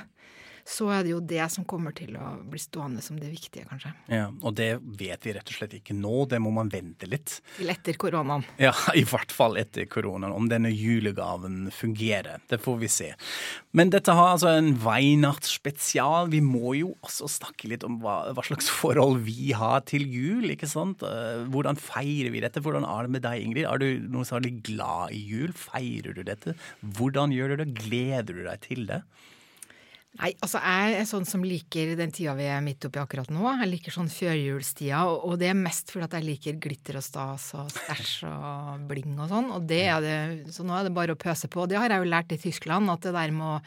så 0.68 0.90
er 0.94 1.06
det 1.06 1.14
jo 1.14 1.20
det 1.24 1.44
som 1.54 1.66
kommer 1.68 1.96
til 1.96 2.16
å 2.20 2.34
bli 2.48 2.60
stående 2.62 3.04
som 3.04 3.18
det 3.20 3.32
viktige, 3.32 3.66
kanskje. 3.70 3.94
Ja, 4.12 4.30
Og 4.42 4.56
det 4.58 4.76
vet 5.00 5.26
vi 5.26 5.34
rett 5.36 5.50
og 5.50 5.58
slett 5.58 5.76
ikke 5.78 5.96
nå, 5.98 6.26
det 6.32 6.42
må 6.44 6.54
man 6.56 6.72
vente 6.72 7.10
litt. 7.10 7.40
Til 7.58 7.72
etter 7.74 7.98
koronaen. 8.00 8.46
Ja, 8.62 8.74
i 8.98 9.04
hvert 9.08 9.34
fall 9.34 9.58
etter 9.62 9.88
koronaen. 9.90 10.34
Om 10.36 10.50
denne 10.52 10.72
julegaven 10.74 11.72
fungerer. 11.76 12.44
Det 12.52 12.62
får 12.62 12.80
vi 12.84 12.92
se. 12.92 13.10
Men 13.78 13.92
dette 13.94 14.16
har 14.16 14.34
altså 14.36 14.52
en 14.54 14.74
Weihnacht-spesial. 14.84 16.32
Vi 16.34 16.44
må 16.46 16.76
jo 16.80 16.94
også 17.06 17.30
snakke 17.32 17.72
litt 17.72 17.86
om 17.88 18.00
hva, 18.04 18.20
hva, 18.36 18.46
slags 18.46 18.70
forhold 18.72 19.22
vi 19.26 19.52
har 19.58 19.86
til 19.90 20.06
jul, 20.12 20.50
ikke 20.54 20.70
sant. 20.70 21.06
Eh, 21.06 21.46
hvordan 21.52 21.80
feirer 21.80 22.32
vi 22.34 22.44
dette? 22.44 22.64
Hvordan 22.64 22.88
er 22.88 23.08
det 23.08 23.16
med 23.18 23.26
deg, 23.26 23.46
Ingrid? 23.46 23.68
Er 23.70 23.82
du 23.82 24.12
noe 24.12 24.28
særlig 24.28 24.58
glad 24.68 25.16
i 25.16 25.22
jul? 25.32 25.54
Feirer 25.58 26.18
du 26.18 26.24
dette? 26.28 26.56
Hvordan 26.82 27.34
gjør 27.36 27.56
du 27.56 27.64
det? 27.64 27.72
Gleder 27.82 28.38
du 28.38 28.44
deg 28.46 28.66
til 28.66 28.88
det? 28.90 29.04
Nei, 30.20 30.34
altså 30.44 30.60
jeg 30.60 30.96
er 31.00 31.06
sånn 31.08 31.24
som 31.28 31.44
liker 31.48 31.94
den 31.96 32.12
tida 32.12 32.34
vi 32.36 32.44
er 32.52 32.60
midt 32.64 32.84
oppi 32.84 33.00
akkurat 33.00 33.30
nå. 33.32 33.46
Jeg 33.62 33.70
liker 33.72 33.96
sånn 33.96 34.12
førjulstida, 34.12 35.06
og 35.08 35.38
det 35.40 35.48
er 35.54 35.56
mest 35.56 35.94
fordi 35.94 36.08
at 36.10 36.18
jeg 36.18 36.28
liker 36.28 36.58
glitter 36.62 37.00
og 37.00 37.06
stas 37.06 37.46
og 37.56 37.72
stæsj 37.72 38.28
og 38.28 38.84
bling 38.90 39.16
og 39.16 39.32
sånn. 39.32 39.48
Og 39.56 39.64
det 39.70 39.82
er 39.88 40.04
det, 40.04 40.18
så 40.52 40.68
nå 40.68 40.76
er 40.76 40.90
det 40.90 40.94
bare 40.98 41.16
å 41.16 41.22
pøse 41.22 41.48
på. 41.52 41.64
Det 41.64 41.80
har 41.80 41.96
jeg 41.96 42.04
jo 42.04 42.12
lært 42.12 42.36
i 42.36 42.42
Tyskland, 42.44 42.92
at 42.92 43.08
det 43.08 43.16
der 43.16 43.32
med 43.38 43.54
å 43.54 43.58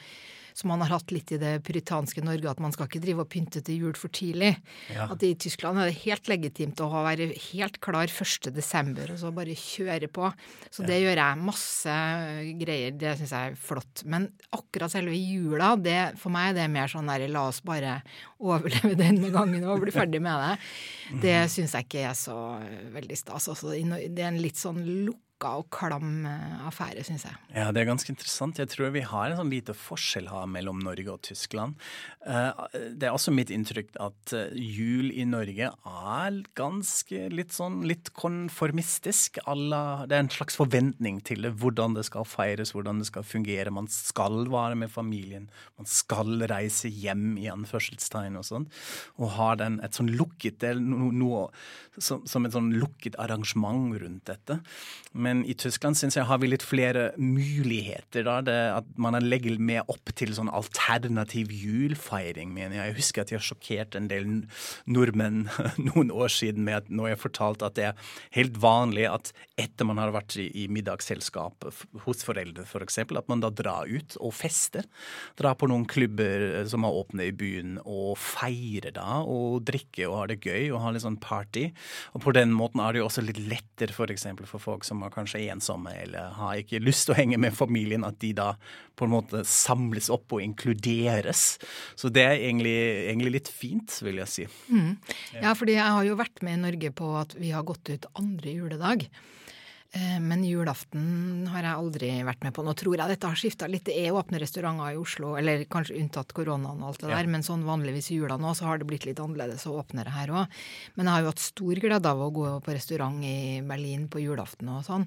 som 0.55 0.71
man 0.71 0.85
har 0.85 0.93
hatt 0.95 1.11
litt 1.11 1.33
i 1.35 1.39
det 1.41 1.57
puritanske 1.67 2.23
Norge, 2.23 2.47
at 2.47 2.61
man 2.63 2.73
skal 2.75 2.87
ikke 2.87 3.03
drive 3.03 3.25
og 3.25 3.31
pynte 3.33 3.59
til 3.65 3.83
jul 3.83 3.97
for 3.99 4.13
tidlig. 4.15 4.53
Ja. 4.95 5.09
At 5.11 5.25
i 5.27 5.33
Tyskland 5.35 5.81
er 5.83 5.91
det 5.91 5.99
helt 6.05 6.31
legitimt 6.31 6.83
å 6.85 6.91
være 6.95 7.33
helt 7.49 7.81
klar 7.83 8.07
1. 8.07 8.53
desember, 8.55 9.11
og 9.11 9.19
så 9.19 9.33
bare 9.35 9.57
kjøre 9.59 10.09
på. 10.15 10.31
Så 10.71 10.85
ja. 10.85 10.93
det 10.93 11.01
gjør 11.03 11.21
jeg. 11.25 11.41
Masse 11.51 11.97
greier. 12.61 12.95
Det 13.01 13.17
syns 13.19 13.35
jeg 13.35 13.51
er 13.51 13.59
flott. 13.59 14.05
Men 14.07 14.29
akkurat 14.55 14.95
selve 14.95 15.19
jula, 15.19 15.75
det, 15.75 15.99
for 16.23 16.35
meg 16.35 16.53
er 16.53 16.61
det 16.61 16.71
mer 16.77 16.93
sånn 16.93 17.11
der 17.11 17.27
la 17.35 17.49
oss 17.51 17.59
bare 17.67 17.99
overleve 18.39 18.95
denne 19.05 19.35
gangen 19.35 19.67
og 19.67 19.83
bli 19.83 19.95
ferdig 19.95 20.23
med 20.23 20.39
det. 20.39 20.55
Det 21.25 21.35
mhm. 21.35 21.51
syns 21.53 21.75
jeg 21.77 21.87
ikke 21.87 22.07
er 22.09 22.17
så 22.19 22.37
veldig 22.95 23.17
stas. 23.19 23.51
Altså, 23.51 23.75
det 23.75 24.23
er 24.23 24.31
en 24.31 24.41
litt 24.43 24.59
sånn 24.59 24.81
lukk 25.07 25.21
lukka 25.45 25.61
og 25.61 25.69
klam 25.75 26.25
eh, 26.27 26.67
affære, 26.69 27.05
syns 27.05 27.25
jeg. 27.27 27.37
Ja, 27.55 27.71
det 27.73 27.83
er 27.83 27.91
ganske 27.91 28.11
interessant. 28.11 28.59
Jeg 28.59 28.71
tror 28.73 28.93
vi 28.95 29.05
har 29.05 29.31
en 29.31 29.39
sånn 29.39 29.53
lite 29.53 29.75
forskjell 29.75 30.29
her 30.31 30.47
mellom 30.47 30.81
Norge 30.83 31.11
og 31.13 31.23
Tyskland. 31.23 31.77
Eh, 32.27 32.53
det 32.95 33.09
er 33.09 33.15
også 33.15 33.35
mitt 33.35 33.51
inntrykk 33.51 33.95
at 34.01 34.35
eh, 34.35 34.55
jul 34.55 35.11
i 35.13 35.25
Norge 35.29 35.71
er 35.71 36.41
ganske 36.57 37.29
litt 37.33 37.53
sånn 37.53 37.83
litt 37.85 38.13
konformistisk. 38.17 39.39
Alla, 39.47 40.07
det 40.09 40.17
er 40.17 40.25
en 40.25 40.33
slags 40.33 40.57
forventning 40.57 41.21
til 41.25 41.45
det, 41.45 41.55
hvordan 41.61 41.97
det 41.99 42.07
skal 42.09 42.27
feires, 42.29 42.75
hvordan 42.75 43.03
det 43.03 43.11
skal 43.11 43.27
fungere. 43.27 43.75
Man 43.75 43.91
skal 43.93 44.47
være 44.51 44.79
med 44.81 44.93
familien. 44.93 45.51
Man 45.79 45.89
skal 45.91 46.47
reise 46.51 46.89
hjem, 46.89 47.35
i 47.41 47.49
anførselstegn 47.51 48.39
og 48.39 48.47
sånn. 48.47 48.69
Og 49.19 49.35
har 49.37 49.59
den, 49.61 49.81
et 49.85 49.97
sånn 49.97 50.13
lukket 50.15 50.63
noe, 50.79 51.11
noe 51.15 51.47
som, 51.99 52.23
som, 52.29 52.47
et 52.47 52.55
sånn 52.55 52.73
lukket 52.79 53.17
arrangement 53.23 53.95
rundt 54.01 54.25
dette. 54.29 54.59
Men 55.13 55.34
i 55.43 55.57
Tyskland 55.59 55.99
syns 55.99 56.17
jeg 56.19 56.29
har 56.29 56.39
vi 56.43 56.51
litt 56.53 56.65
flere 56.65 57.09
muligheter. 57.19 58.25
da, 58.27 58.41
det 58.45 58.57
At 58.79 58.87
man 58.97 59.19
legger 59.25 59.59
mer 59.59 59.83
opp 59.91 60.13
til 60.15 60.35
sånn 60.37 60.53
alternativ 60.53 61.51
julfeiring, 61.51 62.53
mener 62.55 62.79
jeg. 62.79 62.93
Jeg 62.93 62.99
husker 63.01 63.25
at 63.25 63.33
jeg 63.33 63.41
har 63.41 63.49
sjokkert 63.49 63.99
en 63.99 64.09
del 64.11 64.29
nordmenn 64.87 65.49
noen 65.89 66.13
år 66.15 66.31
siden 66.33 66.65
med 66.65 66.83
at 66.83 66.91
når 66.91 67.15
jeg 67.15 67.23
fortalte 67.25 67.67
at 67.67 67.79
det 67.79 67.89
er 67.91 68.13
helt 68.39 68.59
vanlig 68.63 69.09
at 69.11 69.33
etter 69.61 69.87
man 69.87 70.01
har 70.03 70.15
vært 70.15 70.37
i, 70.41 70.49
i 70.65 70.67
middagsselskap 70.73 71.69
hos 72.05 72.25
foreldre 72.27 72.67
f.eks., 72.67 73.01
for 73.05 73.21
at 73.21 73.31
man 73.31 73.43
da 73.43 73.51
drar 73.55 73.91
ut 73.91 74.17
og 74.21 74.35
fester. 74.37 74.87
Drar 75.39 75.57
på 75.59 75.69
noen 75.71 75.87
klubber 75.91 76.47
eh, 76.51 76.67
som 76.71 76.87
har 76.87 76.97
åpnet 77.01 77.31
i 77.31 77.37
byen, 77.37 77.77
og 77.85 78.19
feirer 78.21 78.95
da, 78.97 79.21
og 79.23 79.63
drikker 79.69 80.11
og 80.11 80.19
har 80.21 80.33
det 80.33 80.41
gøy 80.43 80.73
og 80.73 80.81
har 80.83 80.95
litt 80.95 81.05
sånn 81.07 81.21
party. 81.23 81.69
Og 82.15 82.25
på 82.25 82.35
den 82.37 82.55
måten 82.55 82.83
er 82.83 82.95
det 82.95 83.03
jo 83.03 83.09
også 83.09 83.25
litt 83.25 83.41
lettere 83.43 83.95
f.eks. 83.95 84.27
For, 84.35 84.51
for 84.57 84.67
folk 84.71 84.87
som 84.87 85.03
har 85.05 85.14
kanskje 85.15 85.45
ensomme 85.53 85.93
eller 86.03 86.35
har 86.39 86.61
ikke 86.61 86.83
lyst 86.83 87.07
til 87.07 87.15
å 87.15 87.19
henge 87.19 87.39
med 87.41 87.55
familien, 87.57 88.07
at 88.07 88.19
de 88.23 88.33
da 88.37 88.55
på 88.95 89.07
en 89.07 89.15
måte 89.15 89.43
samles 89.49 90.11
opp 90.15 90.37
og 90.37 90.43
inkluderes. 90.45 91.45
Så 91.99 92.11
det 92.15 92.27
er 92.27 92.37
egentlig, 92.37 92.75
egentlig 93.11 93.37
litt 93.39 93.51
fint, 93.51 93.97
vil 94.05 94.21
jeg 94.23 94.33
si. 94.33 94.49
Mm. 94.71 94.93
Ja, 95.41 95.55
fordi 95.59 95.79
jeg 95.79 95.87
har 95.97 96.05
jo 96.07 96.19
vært 96.21 96.45
med 96.47 96.59
i 96.59 96.65
Norge 96.67 96.93
på 96.95 97.15
at 97.21 97.35
vi 97.39 97.55
har 97.55 97.67
gått 97.67 97.91
ut 97.91 98.11
andre 98.19 98.59
juledag. 98.59 99.09
Eh, 99.95 100.21
men 100.21 100.43
julaften 100.43 101.47
har 101.53 101.63
jeg 101.63 101.79
aldri 101.79 102.09
vært 102.27 102.43
med 102.43 102.55
på. 102.57 102.65
Nå 102.67 102.75
tror 102.79 102.97
jeg 102.99 103.13
dette 103.13 103.31
har 103.31 103.39
skifta 103.39 103.69
litt. 103.71 103.85
Det 103.87 103.95
er 104.03 104.17
åpne 104.17 104.41
restauranter 104.43 104.97
i 104.97 104.99
Oslo, 104.99 105.35
eller 105.39 105.63
kanskje 105.71 106.01
unntatt 106.01 106.35
koronaen 106.35 106.83
og 106.83 106.91
alt 106.91 107.05
det 107.05 107.13
ja. 107.13 107.21
der, 107.21 107.31
men 107.31 107.47
sånn 107.47 107.63
vanligvis 107.67 108.11
i 108.11 108.19
jula 108.19 108.39
nå 108.41 108.57
så 108.59 108.67
har 108.67 108.81
det 108.81 108.89
blitt 108.91 109.07
litt 109.07 109.23
annerledes 109.23 109.69
og 109.71 109.85
åpnere 109.85 110.15
her 110.17 110.33
òg. 110.35 110.59
Men 110.99 111.07
jeg 111.07 111.15
har 111.15 111.23
jo 111.23 111.31
hatt 111.31 111.45
stor 111.45 111.83
glede 111.85 112.11
av 112.11 112.25
å 112.25 112.33
gå 112.35 112.49
på 112.65 112.75
restaurant 112.75 113.23
i 113.23 113.61
Berlin 113.67 114.09
på 114.11 114.25
julaften 114.25 114.73
og 114.75 114.83
sånn. 114.89 115.07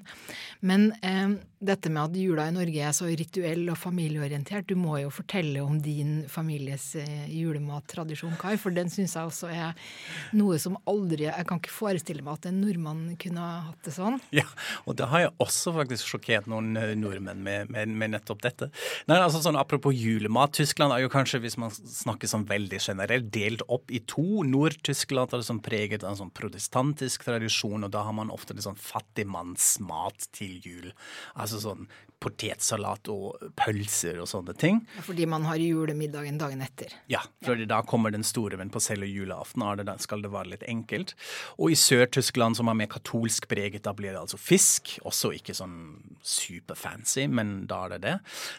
Men 0.64 0.88
eh, 1.02 1.36
dette 1.58 1.92
med 1.92 2.04
at 2.06 2.16
jula 2.16 2.48
i 2.48 2.54
Norge 2.54 2.88
er 2.88 2.96
så 2.96 3.10
rituell 3.10 3.66
og 3.68 3.78
familieorientert, 3.80 4.68
du 4.70 4.78
må 4.78 5.00
jo 5.02 5.12
fortelle 5.12 5.60
om 5.64 5.80
din 5.82 6.22
families 6.30 6.94
eh, 6.96 7.28
julemattradisjon, 7.34 8.38
Kai, 8.40 8.54
for 8.60 8.72
den 8.72 8.88
syns 8.92 9.18
jeg 9.18 9.28
også 9.28 9.50
er 9.52 9.92
noe 10.38 10.58
som 10.62 10.76
aldri 10.88 11.26
Jeg 11.26 11.46
kan 11.48 11.58
ikke 11.60 11.74
forestille 11.74 12.22
meg 12.22 12.38
at 12.38 12.48
en 12.48 12.60
nordmann 12.62 13.02
kunne 13.20 13.52
hatt 13.68 13.84
det 13.84 13.94
sånn. 13.96 14.20
Ja, 14.34 14.46
og 14.86 14.98
det 14.98 15.08
har 15.10 15.24
jeg 15.24 15.34
også 15.44 15.74
faktisk 15.76 16.12
sjokkert 16.12 16.48
noen 16.50 16.76
eh, 16.78 16.94
nordmenn 16.98 17.42
med, 17.44 17.72
med, 17.74 17.92
med 18.00 18.14
nettopp 18.14 18.42
dette. 18.44 18.70
Nei, 19.10 19.20
altså 19.20 19.42
sånn 19.44 19.58
Apropos 19.58 19.96
julemat. 19.96 20.54
Tyskland 20.56 20.94
er 20.94 21.02
jo 21.02 21.12
kanskje, 21.12 21.42
hvis 21.42 21.58
man 21.60 21.72
snakker 21.74 22.30
sånn 22.30 22.46
veldig 22.48 22.80
generelt, 22.80 23.30
delt 23.34 23.64
opp 23.68 23.90
i 23.90 24.00
to. 24.08 24.44
Nord-Tyskland 24.48 25.34
er 25.34 25.42
det 25.42 25.48
sånn 25.48 25.62
preget 25.64 26.04
av 26.04 26.14
en 26.14 26.20
sånn 26.22 26.34
protestantisk 26.36 27.26
tradisjon, 27.28 27.86
og 27.86 27.94
da 27.94 28.04
har 28.06 28.16
man 28.16 28.32
ofte 28.34 28.56
litt 28.56 28.66
sånn 28.66 28.78
fattigmannsmat 28.78 30.30
til 30.36 30.60
jul. 30.64 30.92
Altså 31.34 31.62
sånn 31.62 31.88
potetsalat 32.22 33.08
og 33.12 33.50
pølser 33.58 34.18
og 34.22 34.28
sånne 34.30 34.54
ting. 34.58 34.80
Fordi 35.06 35.26
man 35.30 35.46
har 35.46 35.60
julemiddagen 35.62 36.38
dagen 36.40 36.62
etter. 36.64 36.92
Ja, 37.10 37.22
for 37.44 37.58
ja. 37.58 37.68
da 37.70 37.80
kommer 37.86 38.12
den 38.14 38.26
store, 38.26 38.58
men 38.58 38.72
på 38.74 38.82
selve 38.82 39.06
julaften 39.06 39.62
det, 39.78 39.98
skal 40.02 40.24
det 40.24 40.32
være 40.32 40.54
litt 40.54 40.66
enkelt. 40.68 41.14
Og 41.58 41.74
i 41.74 41.78
Sør-Tyskland, 41.78 42.58
som 42.58 42.70
er 42.70 42.78
mer 42.80 42.90
katolsk 42.90 43.48
preget, 43.50 43.84
da 43.86 43.94
blir 43.96 44.14
det 44.14 44.22
altså 44.24 44.40
fisk. 44.40 44.67
Også 45.08 45.32
ikke 45.36 45.54
sånn 45.56 45.76
superfancy, 46.24 47.26
men 47.30 47.66
da 47.70 47.84
er 47.86 47.94
det 47.94 48.00
det. 48.04 48.14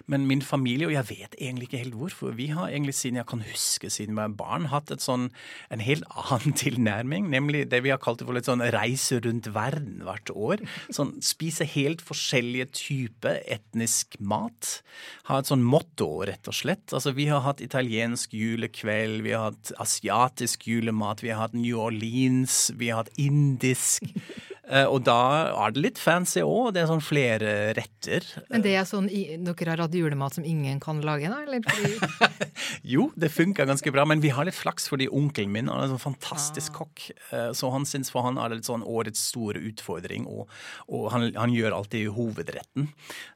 Men 0.10 0.26
min 0.30 0.42
familie, 0.46 0.88
og 0.88 0.96
jeg 0.96 1.10
vet 1.10 1.36
egentlig 1.38 1.70
ikke 1.70 1.82
helt 1.84 1.98
hvorfor, 2.00 2.36
vi 2.38 2.50
har 2.54 2.72
egentlig 2.72 2.96
siden 2.98 3.20
jeg 3.20 3.30
kan 3.30 3.44
huske, 3.46 3.92
siden 3.94 4.16
vi 4.16 4.22
var 4.22 4.36
barn, 4.40 4.70
hatt 4.72 4.94
sånn, 5.04 5.30
en 5.70 5.84
helt 5.84 6.08
annen 6.30 6.56
tilnærming. 6.58 7.30
Nemlig 7.32 7.68
det 7.72 7.84
vi 7.86 7.94
har 7.94 8.02
kalt 8.02 8.22
det 8.22 8.30
for 8.30 8.38
litt 8.38 8.50
sånn 8.50 8.64
reise 8.76 9.20
rundt 9.26 9.52
verden 9.56 10.04
hvert 10.08 10.34
år. 10.34 10.64
Sånn 10.96 11.16
spise 11.26 11.68
helt 11.70 12.04
forskjellige 12.06 12.70
typer 12.80 13.42
etnisk 13.50 14.18
mat. 14.20 14.80
Har 15.30 15.44
et 15.44 15.52
sånn 15.52 15.66
motto, 15.66 16.10
rett 16.28 16.50
og 16.50 16.58
slett. 16.58 16.88
Altså, 16.96 17.14
vi 17.18 17.30
har 17.30 17.44
hatt 17.46 17.64
italiensk 17.64 18.34
julekveld, 18.36 19.24
vi 19.26 19.36
har 19.36 19.52
hatt 19.52 19.74
asiatisk 19.82 20.68
julemat, 20.70 21.24
vi 21.26 21.34
har 21.34 21.46
hatt 21.46 21.58
New 21.58 21.80
Orleans, 21.80 22.70
vi 22.80 22.92
har 22.92 23.04
hatt 23.04 23.14
indisk. 23.20 24.08
Eh, 24.70 24.86
og 24.86 25.02
da 25.08 25.20
er 25.50 25.74
det 25.74 25.84
litt 25.84 26.00
fancy 26.02 26.44
òg. 26.46 26.74
Det 26.76 26.84
er 26.84 26.90
sånn 26.92 27.04
flere 27.04 27.54
retter. 27.78 28.26
Men 28.52 28.64
det 28.66 28.76
er 28.78 28.86
sånn 28.88 29.10
dere 29.10 29.74
har 29.74 29.84
hatt 29.86 29.98
julemat 29.98 30.38
som 30.38 30.46
ingen 30.46 30.80
kan 30.84 31.02
lage, 31.06 31.30
da? 31.32 31.42
Eller? 31.44 31.66
jo, 32.94 33.10
det 33.20 33.32
funker 33.34 33.70
ganske 33.70 33.94
bra. 33.94 34.06
Men 34.10 34.22
vi 34.24 34.32
har 34.36 34.48
litt 34.48 34.58
flaks 34.58 34.90
fordi 34.92 35.10
onkelen 35.10 35.54
min 35.54 35.72
er 35.72 35.86
en 35.86 35.94
sånn 35.96 36.04
fantastisk 36.04 36.76
ah. 36.76 36.84
kokk. 36.84 37.06
Eh, 37.34 37.50
så 37.58 37.72
han 37.74 37.88
syns 37.90 38.14
for 38.14 38.28
han 38.28 38.38
er 38.38 38.52
det 38.52 38.62
litt 38.62 38.70
sånn 38.70 38.86
årets 38.86 39.24
store 39.32 39.62
utfordring, 39.72 40.28
og, 40.30 40.50
og 40.88 41.10
han, 41.14 41.30
han, 41.36 41.54
gjør 41.54 41.74
alltid 41.80 42.12
hovedretten. 42.14 42.92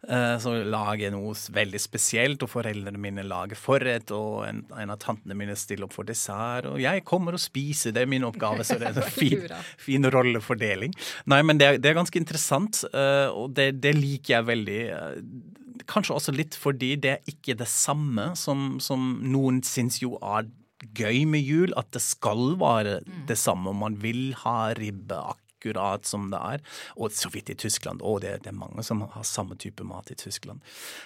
Eh, 0.08 0.36
så 0.42 0.56
lager 0.70 1.14
noe 1.16 1.34
veldig 1.34 1.82
spesielt, 1.82 2.46
og 2.46 2.52
foreldrene 2.52 3.02
mine 3.02 3.26
lager 3.26 3.58
forrett, 3.60 4.14
og 4.14 4.46
en, 4.48 4.64
en 4.78 4.94
av 4.94 5.02
tantene 5.02 5.38
mine 5.38 5.58
stiller 5.60 5.88
opp 5.88 5.98
for 5.98 6.08
dessert, 6.08 6.70
og 6.70 6.82
jeg 6.82 7.04
kommer 7.10 7.36
og 7.36 7.42
spiser. 7.42 7.96
Det 7.96 8.04
er 8.04 8.12
min 8.12 8.26
oppgave, 8.28 8.66
så 8.68 8.78
det 8.80 8.92
er 8.92 9.02
en 9.02 9.12
fin, 9.22 9.48
fin 9.82 10.12
rollefordeling. 10.14 10.94
Nei, 11.30 11.40
men 11.46 11.60
det, 11.60 11.78
det 11.84 11.92
er 11.92 11.98
ganske 11.98 12.20
interessant, 12.20 12.84
uh, 12.92 13.30
og 13.32 13.54
det, 13.58 13.72
det, 13.84 13.94
liker 13.96 14.38
jeg 14.38 14.48
veldig. 14.50 14.82
Uh, 14.92 15.84
kanskje 15.90 16.18
også 16.18 16.34
litt 16.36 16.58
fordi 16.60 16.94
det 17.02 17.14
er 17.16 17.32
ikke 17.32 17.56
det 17.60 17.70
samme 17.72 18.32
som, 18.40 18.78
som 18.84 19.18
noen 19.24 19.62
syns 19.68 20.02
jo 20.04 20.18
er 20.20 20.50
gøy 20.98 21.24
med 21.30 21.44
jul, 21.44 21.74
at 21.80 21.90
det 21.96 22.04
skal 22.04 22.58
være 22.60 23.00
mm. 23.06 23.24
det 23.30 23.40
samme. 23.40 23.72
Man 23.78 23.96
vil 24.04 24.34
ha 24.44 24.74
ribbe 24.78 25.20
akkurat 25.64 26.06
som 26.06 26.30
det 26.32 26.40
er. 26.40 26.62
Og 26.98 27.12
så 27.12 27.30
vidt 27.32 27.50
i 27.50 27.56
Tyskland. 27.56 28.02
Og 28.02 28.22
det, 28.22 28.44
det, 28.44 28.52
er 28.52 28.58
mange 28.58 28.84
som 28.84 29.02
har 29.02 29.24
samme 29.24 29.56
type 29.56 29.84
mat 29.84 30.12
i 30.12 30.16
Tyskland. 30.16 30.60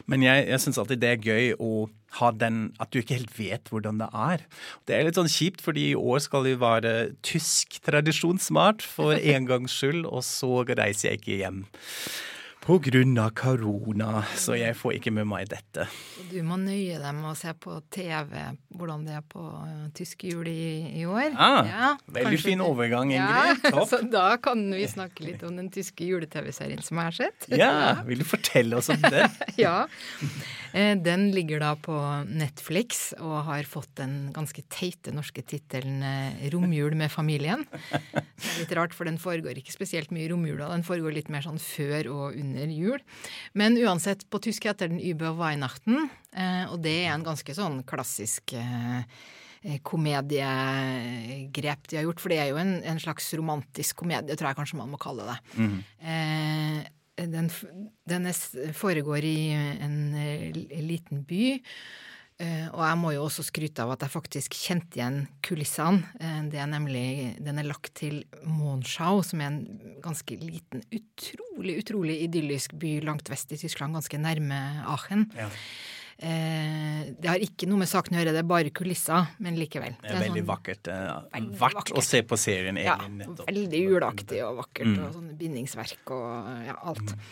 Men 0.05 0.23
jeg, 0.23 0.47
jeg 0.47 0.59
syns 0.61 0.77
alltid 0.77 1.01
det 1.01 1.09
er 1.09 1.23
gøy 1.23 1.53
å 1.59 1.89
ha 2.17 2.31
den 2.31 2.71
At 2.79 2.93
du 2.93 3.01
ikke 3.01 3.17
helt 3.17 3.33
vet 3.35 3.67
hvordan 3.69 3.99
det 3.99 4.07
er. 4.15 4.45
Det 4.87 4.95
er 4.95 5.03
litt 5.03 5.17
sånn 5.19 5.27
kjipt, 5.27 5.61
fordi 5.61 5.89
i 5.91 5.97
år 5.97 6.21
skal 6.23 6.47
det 6.47 6.55
være 6.61 6.93
tysk 7.21 7.81
tradisjonsmat 7.83 8.81
for 8.81 9.17
en 9.17 9.49
gangs 9.49 9.75
skyld, 9.75 10.05
og 10.07 10.23
så 10.23 10.63
reiser 10.71 11.11
jeg 11.11 11.19
ikke 11.19 11.39
hjem 11.41 11.61
Av 12.67 13.29
korona, 13.31 14.25
så 14.35 14.57
jeg 14.59 14.75
får 14.75 14.97
ikke 14.97 15.11
med 15.15 15.29
meg 15.29 15.45
dette. 15.47 15.85
Du 16.27 16.41
må 16.43 16.57
nøye 16.59 16.97
deg 16.99 17.13
med 17.15 17.29
å 17.29 17.35
se 17.39 17.53
på 17.55 17.77
TV 17.95 18.33
hvordan 18.75 19.05
det 19.07 19.13
er 19.15 19.23
på 19.23 19.39
uh, 19.39 19.85
tyske 19.95 20.27
jul 20.27 20.49
i, 20.51 20.99
i 20.99 21.05
år. 21.07 21.31
Ah, 21.39 21.61
ja, 21.63 21.93
veldig 22.11 22.41
fin 22.43 22.63
overgang, 22.65 23.13
Ingrid. 23.15 23.63
Ja, 23.71 23.85
så 23.91 24.01
da 24.11 24.25
kan 24.43 24.65
vi 24.75 24.83
snakke 24.83 25.23
litt 25.23 25.45
om 25.47 25.55
den 25.55 25.71
tyske 25.71 26.03
jule-TV-serien 26.09 26.83
som 26.83 26.99
jeg 26.99 27.07
har 27.07 27.17
sett. 27.21 27.47
Ja, 27.55 27.71
vil 28.09 28.19
du 28.19 28.27
fortelle 28.27 28.81
oss 28.81 28.91
om 28.91 28.99
det? 28.99 29.29
ja. 29.63 29.85
Eh, 30.77 30.93
den 31.01 31.31
ligger 31.33 31.61
da 31.63 31.71
på 31.79 31.95
Netflix 32.29 33.09
og 33.17 33.47
har 33.47 33.65
fått 33.69 33.95
den 33.97 34.29
ganske 34.35 34.61
teite 34.69 35.13
norske 35.15 35.41
tittelen 35.41 36.03
eh, 36.05 36.49
'Romjul 36.53 36.93
med 36.99 37.09
familien'. 37.09 37.65
Det 37.71 38.51
er 38.51 38.59
litt 38.61 38.75
rart, 38.77 38.93
for 38.93 39.09
den 39.09 39.17
foregår 39.17 39.57
ikke 39.57 39.73
spesielt 39.73 40.13
mye 40.13 40.27
i 40.27 40.29
romjula. 40.29 40.69
Den 40.69 40.85
foregår 40.85 41.15
litt 41.15 41.31
mer 41.33 41.41
sånn 41.45 41.57
før 41.61 42.11
og 42.13 42.37
under 42.37 42.69
jul. 42.69 43.01
Men 43.57 43.79
uansett, 43.81 44.27
på 44.29 44.41
tysk 44.43 44.69
heter 44.69 44.91
den 44.91 45.01
Über 45.01 45.33
Weihnachten, 45.39 46.11
eh, 46.35 46.69
og 46.69 46.83
det 46.85 47.07
er 47.07 47.15
en 47.15 47.25
ganske 47.25 47.57
sånn 47.57 47.81
klassisk 47.87 48.53
komediegrep 49.83 51.87
de 51.89 51.97
har 51.97 52.05
gjort. 52.05 52.21
For 52.21 52.31
det 52.31 52.37
er 52.39 52.51
jo 52.51 52.59
en, 52.61 52.75
en, 52.85 52.99
slags 53.01 53.25
romantisk 53.35 53.97
komedie, 54.03 54.37
tror 54.37 54.51
jeg 54.51 54.59
kanskje 54.59 54.79
man 54.79 54.91
må 54.93 54.99
kalle 55.01 55.25
det. 55.27 55.37
Mm. 55.57 55.79
Eh, 56.13 56.85
den, 57.17 57.49
den 58.09 58.27
foregår 58.77 59.25
i 59.25 59.37
en, 59.53 59.97
en 60.15 60.85
liten 60.87 61.23
by. 61.27 61.57
Uh, 62.37 62.67
og 62.69 62.81
jeg 62.85 62.97
må 63.01 63.11
jo 63.15 63.21
også 63.25 63.47
skryte 63.47 63.81
av 63.81 63.95
at 63.95 64.03
jeg 64.05 64.13
faktisk 64.13 64.53
kjente 64.59 64.99
igjen 64.99 65.23
kulissene. 65.41 66.05
Uh, 66.21 66.43
det 66.51 66.59
er 66.61 66.67
nemlig, 66.69 67.07
Den 67.41 67.57
er 67.57 67.65
lagt 67.65 67.95
til 67.97 68.19
Monschau, 68.45 69.23
som 69.25 69.41
er 69.41 69.49
en 69.49 69.95
ganske 70.03 70.37
liten, 70.37 70.83
utrolig, 70.93 71.79
utrolig 71.81 72.19
idyllisk 72.27 72.77
by 72.77 72.99
langt 73.07 73.31
vest 73.33 73.55
i 73.55 73.57
Tyskland, 73.57 73.97
ganske 73.97 74.21
nærme 74.21 74.59
Aachen. 74.85 75.25
Ja. 75.33 75.49
Det 77.07 77.29
har 77.29 77.43
ikke 77.43 77.69
noe 77.69 77.81
med 77.81 77.89
saken 77.89 78.17
å 78.17 78.19
gjøre, 78.19 78.33
det 78.35 78.41
er 78.41 78.49
bare 78.49 78.73
kulisser, 78.75 79.29
men 79.43 79.59
likevel. 79.59 79.95
Det 80.01 80.11
er, 80.11 80.19
veldig 80.25 80.43
sånn, 80.43 80.49
vakkert. 80.49 80.89
Veldig 80.91 81.59
Verdt 81.61 81.77
vakkert. 81.79 82.01
å 82.01 82.03
se 82.03 82.23
på 82.27 82.39
serien. 82.39 82.79
Ja, 82.81 82.97
veldig 83.47 83.83
julaktig 83.83 84.41
og 84.47 84.59
vakkert, 84.63 84.91
mm. 84.91 84.99
og 85.05 85.15
sånne 85.15 85.37
bindingsverk 85.39 86.13
og 86.17 86.67
ja, 86.67 86.75
alt. 86.91 87.15
Mm. 87.15 87.23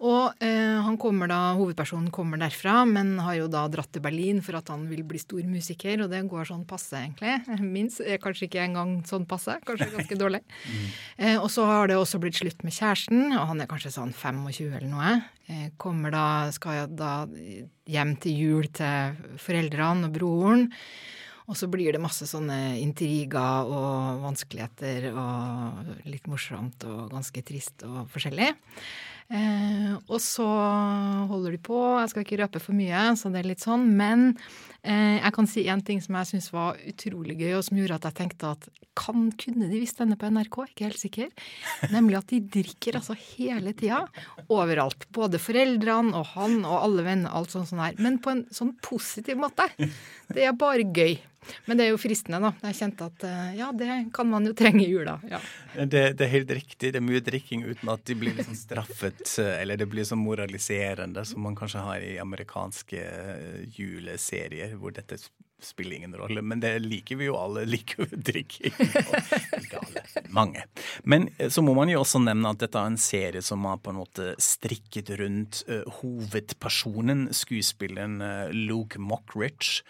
Og 0.00 0.32
eh, 0.40 0.78
han 0.80 0.96
kommer 1.00 1.28
da, 1.28 1.38
hovedpersonen 1.58 2.08
kommer 2.14 2.40
derfra, 2.40 2.86
men 2.88 3.18
har 3.20 3.36
jo 3.36 3.48
da 3.52 3.66
dratt 3.68 3.90
til 3.92 4.04
Berlin 4.04 4.38
for 4.44 4.56
at 4.56 4.70
han 4.72 4.86
vil 4.88 5.02
bli 5.04 5.20
stor 5.20 5.44
musiker, 5.44 6.00
og 6.00 6.08
det 6.12 6.22
går 6.30 6.48
sånn 6.48 6.64
passe, 6.68 6.96
egentlig. 6.96 7.34
Minst. 7.60 8.00
Kanskje 8.24 8.48
ikke 8.48 8.62
engang 8.64 8.94
sånn 9.08 9.26
passe, 9.28 9.58
kanskje 9.68 9.92
ganske 9.96 10.20
dårlig. 10.20 10.44
Mm. 10.70 10.86
Eh, 11.24 11.36
og 11.40 11.48
så 11.50 11.64
har 11.66 11.88
det 11.88 11.96
også 11.98 12.18
blitt 12.22 12.36
slutt 12.38 12.62
med 12.64 12.74
kjæresten, 12.74 13.32
og 13.34 13.48
han 13.48 13.62
er 13.62 13.68
kanskje 13.68 13.90
sånn 13.94 14.12
25 14.14 14.76
eller 14.76 14.86
noe. 14.90 15.12
Eh, 15.50 15.70
kommer 15.80 16.12
da, 16.14 16.24
skal 16.54 16.92
da 16.94 17.24
hjem 17.90 18.12
til 18.22 18.36
jul 18.36 18.68
til 18.76 19.16
foreldrene 19.40 20.06
og 20.06 20.14
broren. 20.14 20.68
Og 21.50 21.58
så 21.58 21.66
blir 21.70 21.90
det 21.96 22.02
masse 22.02 22.28
sånne 22.30 22.78
intriger 22.78 23.66
og 23.66 24.20
vanskeligheter 24.22 25.08
og 25.10 26.04
litt 26.06 26.28
morsomt 26.30 26.86
og 26.86 27.08
ganske 27.10 27.42
trist 27.46 27.82
og 27.88 28.04
forskjellig. 28.12 28.52
Eh, 29.30 29.92
og 30.10 30.18
så 30.18 30.46
holder 31.30 31.54
de 31.54 31.60
på. 31.62 31.78
Jeg 32.00 32.10
skal 32.10 32.24
ikke 32.24 32.40
røpe 32.42 32.62
for 32.62 32.74
mye, 32.74 33.04
så 33.18 33.30
det 33.30 33.44
er 33.44 33.50
litt 33.52 33.62
sånn. 33.62 33.86
Men 33.98 34.32
eh, 34.82 35.20
jeg 35.20 35.32
kan 35.36 35.48
si 35.50 35.64
én 35.70 35.84
ting 35.86 36.02
som 36.02 36.18
jeg 36.18 36.32
syns 36.32 36.50
var 36.54 36.80
utrolig 36.90 37.38
gøy, 37.38 37.54
og 37.60 37.64
som 37.66 37.78
gjorde 37.78 38.00
at 38.00 38.08
jeg 38.10 38.18
tenkte 38.24 38.50
at 38.56 38.68
kan, 38.98 39.30
kunne 39.38 39.70
de 39.70 39.78
visst 39.80 40.00
denne 40.02 40.18
på 40.18 40.28
NRK? 40.34 40.58
Ikke 40.72 40.88
helt 40.88 41.00
sikker. 41.00 41.30
Nemlig 41.94 42.18
at 42.18 42.34
de 42.34 42.42
drikker 42.58 42.98
altså 42.98 43.14
hele 43.36 43.72
tida. 43.78 44.02
Overalt. 44.50 45.06
Både 45.14 45.40
foreldrene 45.40 46.12
og 46.18 46.34
han 46.34 46.60
og 46.64 46.76
alle 46.82 47.06
venner, 47.06 47.32
alt 47.32 47.54
sånt 47.54 47.70
sånn 47.70 47.84
her. 47.84 47.96
Men 48.02 48.18
på 48.20 48.34
en 48.34 48.44
sånn 48.54 48.74
positiv 48.84 49.38
måte. 49.40 49.70
Det 50.30 50.44
er 50.46 50.58
bare 50.58 50.84
gøy. 50.90 51.16
Men 51.64 51.78
det 51.78 51.86
er 51.86 51.92
jo 51.94 52.00
fristende, 52.00 52.40
da. 52.42 52.52
Jeg 52.68 52.78
kjente 52.80 53.08
at 53.08 53.24
eh, 53.26 53.50
ja, 53.60 53.70
det 53.76 53.90
kan 54.14 54.28
man 54.30 54.46
jo 54.46 54.54
trenge 54.56 54.84
i 54.84 54.90
jula. 54.90 55.16
Ja. 55.30 55.40
Det, 55.74 56.02
det, 56.18 56.26
er 56.26 56.32
helt 56.34 56.54
riktig. 56.60 56.92
Det 56.92 57.00
er 57.00 57.06
mye 57.06 57.22
drikking 57.24 57.64
uten 57.66 57.92
at 57.92 58.04
de 58.08 58.16
blir 58.18 58.36
liksom 58.36 58.58
straffet, 58.58 59.22
eh, 59.42 59.54
eller 59.62 59.80
det 59.80 59.88
blir 59.90 60.06
så 60.08 60.18
moraliserende 60.20 61.24
som 61.28 61.44
man 61.46 61.58
kanskje 61.58 61.84
har 61.86 62.06
i 62.06 62.16
amerikanske 62.22 63.04
eh, 63.04 63.62
juleserier, 63.76 64.76
hvor 64.80 64.94
dette 64.96 65.20
spiller 65.60 65.96
ingen 65.96 66.16
rolle. 66.16 66.42
Men 66.42 66.60
det 66.60 66.78
liker 66.84 67.20
vi 67.20 67.28
jo 67.30 67.36
alle. 67.40 67.64
Liker 67.74 68.08
drikking. 68.10 68.76
drikking. 68.76 69.60
Ikke 69.60 69.84
alle. 69.84 69.99
Mange. 70.36 70.64
Men 71.04 71.28
så 71.48 71.62
må 71.64 71.74
man 71.76 71.90
jo 71.92 72.00
også 72.02 72.22
nevne 72.22 72.52
at 72.52 72.62
dette 72.62 72.78
er 72.80 72.90
en 72.90 73.00
serie 73.00 73.42
som 73.44 73.66
har 73.68 73.80
på 73.82 73.92
en 73.92 74.00
måte 74.00 74.32
strikket 74.42 75.12
rundt 75.20 75.62
uh, 75.70 75.84
hovedpersonen, 76.00 77.28
skuespilleren 77.36 78.20
uh, 78.22 78.48
Luke 78.54 79.00
Mockridge. 79.00 79.84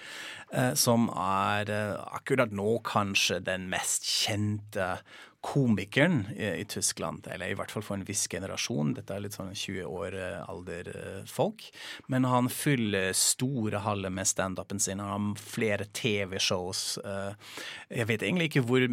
uh, 0.54 0.74
som 0.74 1.08
er 1.14 1.70
eh, 1.70 1.96
akkurat 2.16 2.52
nå 2.54 2.78
kanskje 2.86 3.40
den 3.46 3.68
mest 3.70 4.06
kjente 4.08 4.96
komikeren 5.40 6.26
i, 6.36 6.66
Tyskland, 6.68 7.24
eller 7.32 7.48
i 7.48 7.54
hvert 7.56 7.72
fall 7.72 7.84
for 7.84 7.96
en 7.96 8.04
viss 8.04 8.26
generasjon. 8.28 8.92
Dette 8.98 9.14
er 9.14 9.22
litt 9.24 9.38
sånn 9.38 9.54
20 9.56 9.86
år 9.88 10.16
eh, 10.18 10.42
alder-folk. 10.52 11.64
Men 12.12 12.28
han 12.28 12.50
fyller 12.52 13.14
store 13.16 13.80
haller 13.86 14.12
med 14.12 14.28
standupen 14.28 14.82
sin. 14.82 15.00
Han 15.00 15.30
har 15.30 15.40
flere 15.40 15.88
TV-shows. 15.96 16.82
Jeg 17.88 18.10
vet 18.10 18.26
egentlig 18.26 18.50
ikke 18.50 18.66
hvor 18.68 18.84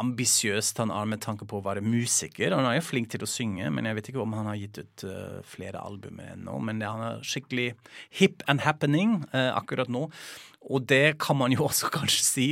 ambisiøst 0.00 0.80
han 0.82 0.92
er 0.94 1.08
med 1.08 1.22
tanke 1.24 1.46
på 1.48 1.60
å 1.60 1.64
være 1.64 1.84
musiker. 1.84 2.56
Han 2.56 2.68
er 2.68 2.78
jo 2.78 2.86
flink 2.88 3.10
til 3.12 3.24
å 3.24 3.30
synge, 3.30 3.70
men 3.72 3.88
jeg 3.88 3.98
vet 3.98 4.12
ikke 4.12 4.22
om 4.24 4.36
han 4.38 4.48
har 4.50 4.60
gitt 4.60 4.80
ut 4.80 5.04
flere 5.48 5.82
albumer 5.84 6.34
ennå. 6.34 6.56
Men 6.64 6.80
han 6.84 7.04
er 7.06 7.26
skikkelig 7.26 7.74
hip 8.20 8.44
and 8.50 8.64
happening 8.64 9.20
akkurat 9.32 9.92
nå. 9.92 10.08
Og 10.68 10.84
det 10.88 11.18
kan 11.18 11.38
man 11.40 11.52
jo 11.52 11.64
også 11.70 11.88
kanskje 11.92 12.24
si 12.24 12.48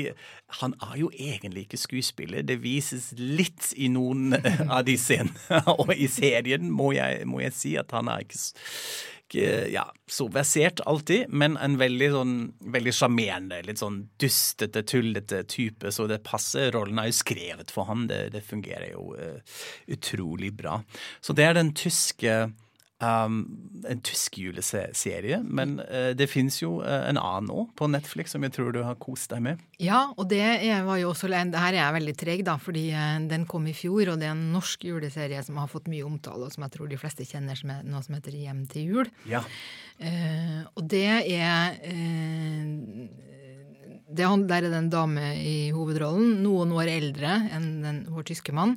Han 0.60 0.74
er 0.80 0.96
jo 0.96 1.10
egentlig 1.12 1.66
ikke 1.66 1.76
skuespiller. 1.76 2.42
Det 2.42 2.62
vises 2.62 3.12
litt 3.18 3.72
i 3.76 3.90
noen 3.92 4.32
av 4.70 4.86
de 4.88 4.96
scenene. 4.96 5.60
Og 5.80 5.92
i 5.92 6.08
serien 6.08 6.70
må 6.72 6.92
jeg, 6.96 7.26
må 7.28 7.42
jeg 7.44 7.52
si 7.52 7.76
at 7.76 7.92
han 7.92 8.08
er 8.08 8.24
ikke 8.24 8.40
ja, 9.34 9.84
så 10.08 10.28
versert 10.32 10.80
alltid, 10.88 11.28
men 11.28 11.56
en 11.60 11.76
veldig 11.80 12.08
sånn 12.14 12.36
veldig 12.72 12.94
sjarmerende, 12.96 13.60
litt 13.66 13.82
sånn 13.82 14.00
dustete, 14.20 14.84
tullete 14.88 15.42
type. 15.48 15.92
Så 15.92 16.06
det 16.10 16.22
passer. 16.26 16.72
Rollen 16.74 17.00
er 17.02 17.10
jo 17.10 17.18
skrevet 17.18 17.72
for 17.74 17.88
han, 17.90 18.06
Det, 18.08 18.28
det 18.34 18.44
fungerer 18.46 18.92
jo 18.92 19.12
uh, 19.18 19.60
utrolig 19.90 20.52
bra. 20.56 20.78
Så 21.20 21.36
det 21.36 21.48
er 21.48 21.58
den 21.58 21.74
tyske 21.76 22.48
Um, 22.98 23.44
en 23.86 24.00
tysk 24.02 24.40
juleserie, 24.42 25.36
men 25.46 25.76
uh, 25.86 26.10
det 26.18 26.26
fins 26.26 26.56
jo 26.58 26.80
uh, 26.82 27.04
en 27.06 27.20
annen 27.20 27.52
òg 27.54 27.68
på 27.78 27.86
Netflix 27.86 28.34
som 28.34 28.42
jeg 28.42 28.56
tror 28.56 28.72
du 28.74 28.80
har 28.82 28.98
kost 28.98 29.30
deg 29.30 29.44
med. 29.44 29.62
Ja, 29.78 30.00
og 30.18 30.26
det 30.32 30.42
var 30.82 30.98
jo 30.98 31.12
også 31.12 31.30
det 31.30 31.38
Her 31.54 31.76
er 31.76 31.78
jeg 31.78 31.94
veldig 31.94 32.16
treg, 32.18 32.42
da, 32.48 32.56
fordi 32.58 32.88
uh, 32.90 33.20
den 33.30 33.46
kom 33.46 33.70
i 33.70 33.76
fjor, 33.76 34.10
og 34.10 34.18
det 34.18 34.26
er 34.26 34.34
en 34.34 34.48
norsk 34.50 34.88
juleserie 34.90 35.44
som 35.46 35.62
har 35.62 35.70
fått 35.70 35.86
mye 35.86 36.02
omtale, 36.02 36.48
og 36.48 36.56
som 36.56 36.66
jeg 36.66 36.74
tror 36.74 36.90
de 36.90 36.98
fleste 36.98 37.28
kjenner 37.28 37.60
som 37.60 37.70
er 37.76 37.86
noe 37.86 38.02
som 38.02 38.18
heter 38.18 38.34
Hjem 38.34 38.66
til 38.72 38.90
jul. 38.90 39.14
Ja. 39.30 39.44
og 40.74 40.82
det 40.90 41.06
er 41.06 41.78
det, 44.08 44.26
Der 44.26 44.58
er 44.58 44.70
det 44.70 44.74
en 44.74 44.90
dame 44.90 45.36
i 45.38 45.70
hovedrollen, 45.70 46.40
noen 46.42 46.74
år 46.74 46.90
eldre 46.98 47.44
enn 47.54 47.82
den, 47.84 48.06
vår 48.10 48.26
tyske 48.32 48.54
mann. 48.56 48.74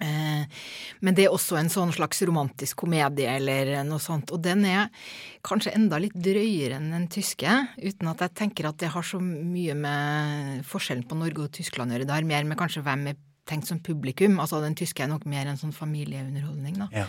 Eh, 0.00 0.60
men 1.04 1.16
det 1.16 1.26
er 1.26 1.34
også 1.34 1.58
en 1.60 1.70
sånn 1.72 1.92
slags 1.94 2.22
romantisk 2.28 2.82
komedie 2.84 3.28
eller 3.30 3.72
noe 3.88 4.02
sånt. 4.02 4.32
Og 4.34 4.42
den 4.44 4.64
er 4.68 4.88
kanskje 5.46 5.74
enda 5.76 6.00
litt 6.02 6.16
drøyere 6.16 6.78
enn 6.78 6.90
den 6.94 7.08
tyske, 7.12 7.54
uten 7.80 8.12
at 8.12 8.24
jeg 8.26 8.36
tenker 8.42 8.70
at 8.70 8.80
det 8.80 8.92
har 8.94 9.06
så 9.06 9.20
mye 9.22 9.76
med 9.78 10.64
forskjellen 10.68 11.06
på 11.08 11.18
Norge 11.20 11.46
og 11.46 11.54
Tyskland 11.56 11.92
å 11.92 11.98
gjøre. 11.98 12.08
Det 12.08 12.16
har 12.16 12.30
mer 12.32 12.48
med 12.48 12.60
kanskje 12.60 12.84
hvem 12.86 13.10
er 13.12 13.20
tenkt 13.50 13.70
som 13.70 13.80
publikum. 13.82 14.38
Altså 14.42 14.62
den 14.64 14.76
tyske 14.78 15.04
er 15.04 15.12
nok 15.12 15.26
mer 15.28 15.50
en 15.50 15.60
sånn 15.60 15.74
familieunderholdning, 15.76 16.80
da. 16.84 16.90
Ja. 16.94 17.06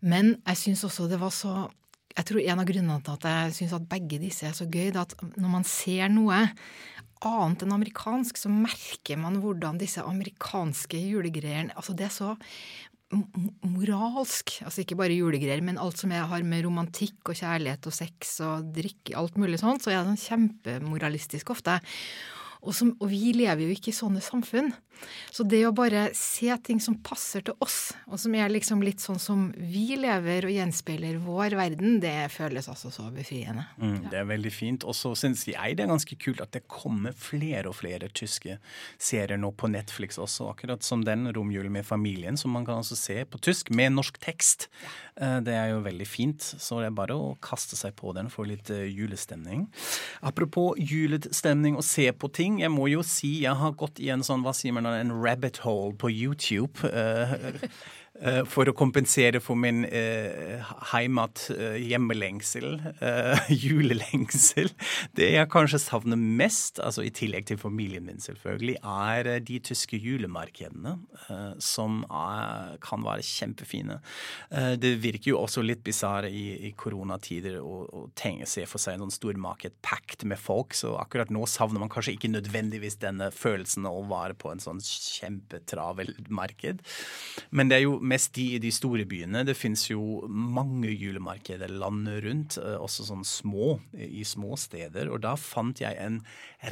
Men 0.00 0.38
jeg 0.46 0.56
syns 0.56 0.86
også 0.88 1.10
det 1.10 1.20
var 1.20 1.34
så 1.34 1.68
jeg 2.10 2.26
tror 2.26 2.40
En 2.42 2.58
av 2.58 2.66
grunnene 2.66 3.02
til 3.06 3.14
at 3.14 3.24
jeg 3.28 3.52
syns 3.54 3.74
at 3.76 3.84
begge 3.86 4.18
disse 4.18 4.48
er 4.48 4.54
så 4.56 4.64
gøy, 4.66 4.88
det 4.90 4.98
er 4.98 5.04
at 5.04 5.12
når 5.38 5.52
man 5.52 5.66
ser 5.68 6.10
noe 6.10 6.40
annet 7.26 7.64
enn 7.64 7.74
amerikansk, 7.76 8.38
så 8.40 8.52
merker 8.52 9.20
man 9.20 9.40
hvordan 9.42 9.80
disse 9.80 10.04
amerikanske 10.04 11.00
julegreiene 11.10 11.74
Altså, 11.76 11.96
det 11.96 12.08
er 12.08 12.14
så 12.14 12.34
moralsk. 13.66 14.60
Altså 14.64 14.84
ikke 14.84 14.98
bare 14.98 15.16
julegreier, 15.16 15.62
men 15.66 15.80
alt 15.82 15.98
som 15.98 16.12
jeg 16.14 16.26
har 16.30 16.44
med 16.46 16.64
romantikk 16.66 17.32
og 17.32 17.38
kjærlighet 17.40 17.88
og 17.90 17.96
sex 17.96 18.36
og 18.46 18.70
drikke, 18.76 19.16
alt 19.18 19.38
mulig 19.40 19.58
sånt, 19.62 19.82
så 19.82 19.92
er 19.92 20.00
det 20.04 20.12
sånn 20.12 20.26
kjempemoralistisk 20.28 21.50
ofte. 21.56 21.80
Og, 22.60 22.74
som, 22.76 22.94
og 23.00 23.08
vi 23.10 23.32
lever 23.36 23.66
jo 23.66 23.74
ikke 23.74 23.92
i 23.92 23.96
sånne 23.96 24.22
samfunn. 24.24 24.72
Så 25.32 25.44
det 25.48 25.62
å 25.64 25.72
bare 25.72 26.08
se 26.16 26.52
ting 26.66 26.80
som 26.82 26.98
passer 27.04 27.44
til 27.46 27.56
oss, 27.64 27.92
og 28.10 28.20
som 28.20 28.34
er 28.36 28.50
liksom 28.52 28.82
litt 28.84 29.00
sånn 29.02 29.20
som 29.22 29.46
vi 29.56 29.96
lever 29.96 30.46
og 30.48 30.54
gjenspeiler 30.54 31.20
vår 31.24 31.56
verden, 31.58 31.98
det 32.02 32.28
føles 32.34 32.68
altså 32.70 32.90
så 32.92 33.06
befriende. 33.14 33.64
Mm, 33.80 34.10
det 34.10 34.20
er 34.20 34.28
veldig 34.28 34.52
fint. 34.52 34.84
Og 34.84 34.96
så 34.98 35.14
syns 35.18 35.46
jeg 35.48 35.78
det 35.78 35.86
er 35.86 35.92
ganske 35.92 36.18
kult 36.20 36.42
at 36.44 36.52
det 36.56 36.66
kommer 36.70 37.16
flere 37.16 37.70
og 37.70 37.78
flere 37.80 38.10
tyske 38.12 38.58
serier 39.00 39.40
nå 39.40 39.52
på 39.56 39.70
Netflix 39.70 40.20
også, 40.20 40.50
akkurat 40.52 40.84
som 40.86 41.04
den 41.06 41.30
'Romjulen 41.30 41.72
med 41.72 41.86
familien', 41.86 42.36
som 42.36 42.52
man 42.52 42.66
kan 42.66 42.82
altså 42.82 42.96
se 42.98 43.24
på 43.24 43.40
tysk 43.40 43.70
med 43.70 43.94
norsk 43.96 44.20
tekst. 44.20 44.68
Ja. 44.82 44.90
Det 45.20 45.52
er 45.52 45.74
jo 45.74 45.82
veldig 45.84 46.06
fint, 46.08 46.40
så 46.40 46.78
det 46.80 46.88
er 46.88 46.96
bare 46.96 47.12
å 47.12 47.34
kaste 47.44 47.76
seg 47.76 47.92
på 47.98 48.14
den 48.16 48.30
for 48.32 48.48
litt 48.48 48.70
eh, 48.72 48.86
julestemning. 48.88 49.66
Apropos 50.24 50.78
julestemning 50.80 51.76
og 51.76 51.84
se 51.84 52.06
på 52.16 52.30
ting, 52.32 52.49
jeg 52.58 52.72
må 52.74 52.88
jo 52.90 53.04
si 53.06 53.44
jeg 53.44 53.54
har 53.60 53.76
gått 53.78 54.00
i 54.02 54.10
en 54.10 54.24
sånn, 54.26 54.42
hva 54.42 54.54
sier 54.56 54.74
man 54.74 54.88
en 54.90 55.14
rabbit 55.14 55.62
hole 55.62 55.94
på 56.00 56.10
YouTube. 56.10 56.82
Uh, 56.82 57.60
for 58.50 58.68
å 58.68 58.74
kompensere 58.76 59.40
for 59.40 59.56
min 59.56 59.86
eh, 59.86 60.60
heimat, 60.92 61.46
hjemmelengsel, 61.80 62.74
julelengsel. 63.64 64.68
Det 65.16 65.30
jeg 65.32 65.50
kanskje 65.52 65.80
savner 65.80 66.20
mest, 66.20 66.82
altså 66.84 67.06
i 67.06 67.12
tillegg 67.14 67.48
til 67.48 67.60
familien 67.60 68.04
min 68.04 68.20
selvfølgelig, 68.20 68.76
er 68.84 69.30
de 69.46 69.58
tyske 69.70 69.96
julemarkedene, 69.96 70.98
som 71.64 72.02
er, 72.04 72.76
kan 72.84 73.04
være 73.04 73.24
kjempefine. 73.24 74.00
det 74.80 74.92
virker 75.02 75.32
jo 75.32 75.40
også 75.40 75.64
litt 75.64 75.82
bisarr 75.86 76.28
i, 76.28 76.68
i, 76.68 76.72
koronatider 76.76 77.56
å, 77.62 77.82
å 77.88 78.04
tenke, 78.18 78.48
se 78.50 78.66
for 78.68 78.82
seg 78.82 79.00
noen 79.00 79.12
stor 79.14 79.30
stormarked 79.30 79.72
packed 79.82 80.24
med 80.24 80.38
folk, 80.38 80.74
så 80.74 80.96
akkurat 80.98 81.30
nå 81.30 81.46
savner 81.46 81.80
man 81.80 81.90
kanskje 81.90 82.16
ikke 82.16 82.32
nødvendigvis 82.32 82.98
denne 83.00 83.30
følelsen 83.30 83.86
av 83.86 83.98
å 84.00 84.06
være 84.10 84.34
på 84.34 84.50
en 84.50 84.60
sånn 84.62 84.80
kjempetravel 84.80 86.14
marked. 86.28 86.82
Men 87.50 87.70
det 87.70 87.78
er 87.78 87.84
jo 87.86 88.00
mest 88.10 88.34
de 88.36 88.46
i 88.56 88.60
de 88.62 88.72
store 88.74 89.06
byene. 89.08 89.44
Det 89.46 89.56
fins 89.58 89.86
jo 89.90 90.22
mange 90.28 90.90
julemarkeder 90.92 91.70
landet 91.72 92.22
rundt, 92.26 92.58
eh, 92.60 92.76
også 92.80 93.06
sånn 93.10 93.26
små, 93.26 93.78
i 93.94 94.24
små 94.26 94.58
steder. 94.60 95.10
Og 95.12 95.22
da 95.24 95.36
fant 95.40 95.80
jeg 95.82 95.96
en 96.00 96.20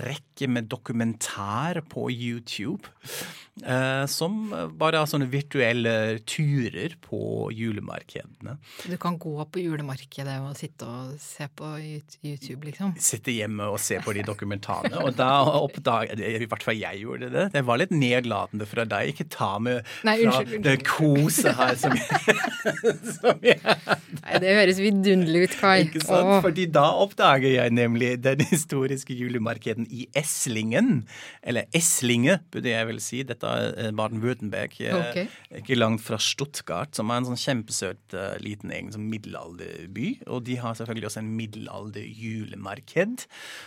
rekke 0.03 0.49
med 0.51 0.69
dokumentar 0.69 1.81
på 1.89 2.09
YouTube 2.13 2.91
eh, 3.65 4.05
som 4.11 4.51
bare 4.79 5.01
har 5.01 5.09
sånne 5.09 5.29
virtuelle 5.33 6.21
turer 6.29 6.97
på 7.05 7.49
julemarkedene. 7.57 8.59
Du 8.85 8.97
kan 9.01 9.17
gå 9.21 9.37
på 9.49 9.63
julemarkedet 9.65 10.39
og 10.45 10.57
sitte 10.59 10.89
og 10.89 11.17
se 11.23 11.49
på 11.49 11.73
YouTube, 12.23 12.69
liksom? 12.69 12.95
Sitte 13.01 13.33
hjemme 13.35 13.71
og 13.73 13.81
se 13.83 14.01
på 14.05 14.15
de 14.17 14.25
dokumentarene. 14.27 15.01
Og 15.05 15.17
da 15.19 15.31
oppdaget 15.59 16.21
I 16.21 16.47
hvert 16.49 16.65
fall 16.67 16.79
jeg 16.79 17.03
gjorde 17.05 17.31
det. 17.33 17.47
Det 17.55 17.65
var 17.67 17.81
litt 17.81 17.95
nedlatende 17.95 18.69
fra 18.69 18.85
deg. 18.89 19.15
Ikke 19.15 19.29
ta 19.33 19.55
med 19.63 19.83
Nei, 20.07 20.19
unnskyld, 20.25 20.59
unnskyld. 20.59 20.87
Det 21.29 21.39
kose 21.45 21.55
her 21.59 21.77
som 21.79 21.95
jeg, 21.97 22.37
som 23.19 23.45
jeg 23.45 23.59
Nei, 24.19 24.39
det 24.43 24.55
høres 24.57 24.81
vidunderlig 24.81 25.43
ut, 25.47 25.55
Kai. 25.61 25.85
Ikke 25.87 26.03
sant? 26.03 26.29
Åh. 26.29 26.41
Fordi 26.45 26.67
da 26.73 26.85
oppdager 27.01 27.49
jeg 27.53 27.73
nemlig 27.75 28.11
den 28.25 28.43
historiske 28.51 29.15
julemarkeden 29.17 29.87
i 29.89 30.07
Esslingen. 30.17 31.07
Eller 31.43 31.69
Esslinge, 31.77 32.39
burde 32.53 32.73
jeg 32.73 32.89
vel 32.91 33.01
si. 33.03 33.23
Dette 33.27 33.47
er 33.49 33.93
Baden-Würtemberg. 33.97 34.77
Okay. 34.79 35.27
Ikke 35.61 35.79
langt 35.79 36.05
fra 36.05 36.19
Stuttgart, 36.21 36.93
som 36.97 37.13
er 37.13 37.23
en 37.23 37.29
sånn 37.31 37.41
kjempesøt 37.41 38.17
uh, 38.17 38.37
liten 38.45 38.73
egen 38.75 38.93
sånn 38.95 39.09
middelalderby. 39.09 40.09
Og 40.29 40.45
de 40.49 40.59
har 40.61 40.77
selvfølgelig 40.79 41.11
også 41.11 41.23
en 41.25 41.33
middelalderjulemarked. 41.39 43.27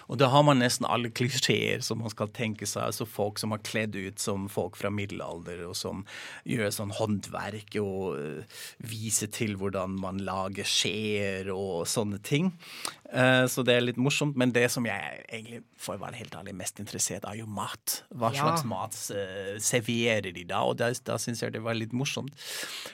Og 0.10 0.21
da 0.21 0.32
har 0.34 0.45
man 0.47 0.62
nesten 0.62 0.89
alle 0.89 1.10
klisjeer 1.13 1.86
som 1.86 2.04
man 2.04 2.13
skal 2.13 2.30
tenke 2.38 2.69
seg. 2.69 2.84
Altså 2.89 3.10
folk 3.10 3.41
som 3.41 3.56
har 3.56 3.65
kledd 3.65 3.97
ut 3.97 4.21
som 4.21 4.50
folk 4.52 4.78
fra 4.80 4.93
middelalder, 4.93 5.65
og 5.69 5.76
som 5.78 6.06
gjør 6.50 6.69
sånn 6.76 6.93
håndverk 6.97 7.41
og 7.82 8.46
vise 8.88 9.28
til 9.34 9.58
hvordan 9.60 9.98
man 10.02 10.22
lager 10.26 10.68
skjeer 10.68 11.52
og 11.54 11.88
sånne 11.90 12.22
ting. 12.24 12.52
Uh, 13.12 13.44
så 13.52 13.64
det 13.68 13.76
er 13.76 13.84
litt 13.84 14.00
morsomt. 14.00 14.38
Men 14.40 14.54
det 14.56 14.68
som 14.72 14.86
jeg 14.88 15.26
egentlig 15.28 15.62
for 15.80 15.98
å 15.98 16.04
være 16.04 16.22
helt 16.22 16.38
ærlig 16.38 16.56
mest 16.58 16.80
interessert 16.84 17.28
er 17.28 17.42
jo 17.42 17.50
mat. 17.50 18.02
Hva 18.14 18.32
ja. 18.32 18.46
slags 18.46 18.66
mat 18.68 18.98
uh, 19.16 19.58
serverer 19.62 20.32
de 20.32 20.46
da? 20.48 20.64
Og 20.68 20.80
da, 20.80 20.92
da 21.08 21.20
syns 21.22 21.44
jeg 21.44 21.56
det 21.56 21.64
var 21.66 21.78
litt 21.78 21.96
morsomt. 21.98 22.36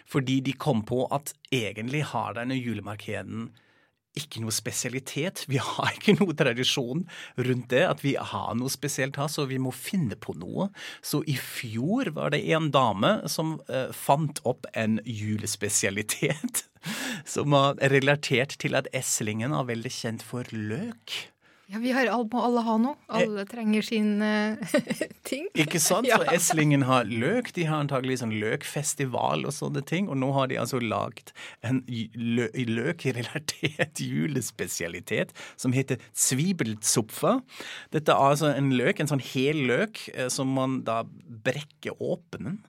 Fordi 0.09 0.39
de 0.45 0.55
kom 0.57 0.83
på 0.87 1.05
at 1.13 1.35
egentlig 1.53 2.05
har 2.13 2.37
denne 2.37 2.57
julemarkeden 2.57 3.51
ikke 4.19 4.41
noe 4.43 4.53
spesialitet. 4.55 5.45
Vi 5.51 5.59
har 5.61 5.93
ikke 5.93 6.17
noe 6.19 6.35
tradisjon 6.37 7.05
rundt 7.37 7.69
det, 7.73 7.83
at 7.87 8.03
vi 8.05 8.15
har 8.19 8.55
noe 8.57 8.71
spesielt 8.73 9.19
her, 9.19 9.29
så 9.31 9.47
vi 9.49 9.59
må 9.61 9.73
finne 9.75 10.17
på 10.19 10.35
noe. 10.39 10.69
Så 11.05 11.23
i 11.29 11.37
fjor 11.39 12.11
var 12.17 12.33
det 12.35 12.43
en 12.55 12.71
dame 12.73 13.17
som 13.31 13.57
uh, 13.71 13.89
fant 13.95 14.41
opp 14.47 14.67
en 14.77 14.99
julespesialitet 15.05 16.65
som 17.33 17.55
var 17.55 17.79
relatert 17.93 18.57
til 18.61 18.77
at 18.77 18.89
Eslingen 18.95 19.55
er 19.55 19.67
veldig 19.69 19.93
kjent 19.93 20.25
for 20.25 20.47
løk. 20.53 21.17
Ja, 21.67 21.81
vi 21.83 21.91
har, 21.91 22.07
må 22.31 22.41
alle 22.47 22.61
ha 22.63 22.73
noe. 22.79 22.95
Alle 23.11 23.43
trenger 23.49 23.83
sin 23.83 24.21
uh, 24.23 24.55
ting. 25.27 25.49
Ikke 25.51 25.81
sant? 25.83 26.07
Så 26.07 26.23
Eslingen 26.31 26.85
har 26.87 27.09
løk. 27.11 27.49
De 27.57 27.65
har 27.67 27.83
antagelig 27.83 28.21
sånn 28.21 28.31
løkfestival 28.39 29.43
og 29.43 29.51
sånne 29.51 29.83
ting. 29.87 30.07
Og 30.07 30.15
nå 30.21 30.29
har 30.37 30.47
de 30.47 30.59
altså 30.61 30.79
lagd 30.79 31.33
en 31.67 31.81
lø 32.15 32.47
løkrelatert 32.55 33.99
julespesialitet 34.13 35.35
som 35.59 35.75
heter 35.75 35.99
svibelzupfer. 36.15 37.43
Dette 37.91 38.15
er 38.15 38.31
altså 38.31 38.53
en 38.53 38.71
løk, 38.79 39.03
en 39.03 39.11
sånn 39.11 39.25
hel 39.33 39.65
løk, 39.67 40.05
eh, 40.15 40.31
som 40.31 40.55
man 40.55 40.81
da 40.87 41.01
brekker 41.47 41.99
åpen. 41.99 42.61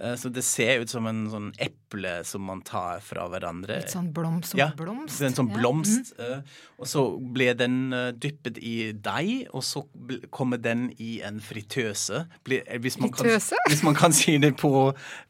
Eh, 0.00 0.14
så 0.14 0.28
det 0.28 0.42
ser 0.44 0.82
ut 0.82 0.90
som 0.90 1.06
en 1.08 1.22
sånn 1.32 1.48
eple 1.62 2.18
som 2.28 2.44
man 2.44 2.60
tar 2.66 3.00
fra 3.04 3.24
hverandre. 3.32 3.78
Litt 3.80 3.94
sånn 3.94 4.10
blomst 4.16 4.52
som 4.52 4.60
ja, 4.60 4.68
blomst? 4.76 5.22
En 5.24 5.36
sånn 5.36 5.48
blomst. 5.54 6.12
Ja. 6.18 6.40
Mm. 6.42 6.54
Og 6.76 6.90
så 6.90 7.04
ble 7.36 7.48
den 7.56 7.78
eh, 7.96 8.10
dyppet 8.12 8.60
i 8.60 8.76
deig, 8.92 9.48
og 9.56 9.64
så 9.64 9.86
kommer 10.34 10.60
den 10.60 10.90
i 11.00 11.18
en 11.24 11.40
fritøse. 11.40 12.26
Hvis 12.44 13.00
man, 13.00 13.14
fritøse? 13.16 13.56
Kan, 13.56 13.72
hvis 13.72 13.84
man 13.86 13.96
kan 13.96 14.16
si 14.16 14.36
det 14.42 14.52
på 14.60 14.72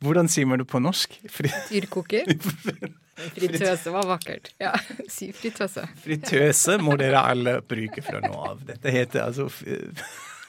Hvordan 0.02 0.29
sier 0.31 0.48
man 0.50 0.59
det 0.59 0.66
på 0.70 0.81
norsk? 0.83 1.14
Dyrkoker? 1.70 2.26
Fritøse 3.16 3.92
var 3.94 4.05
vakkert. 4.11 4.50
Ja, 4.61 4.74
si 5.09 5.31
fritøse. 5.33 5.87
Fritøse 6.02 6.76
må 6.83 6.98
dere 7.00 7.22
alle 7.24 7.55
bruke 7.64 8.02
fra 8.05 8.20
nå 8.20 8.35
av. 8.50 8.61
Dette 8.68 8.92
heter 8.92 9.22
altså 9.31 9.48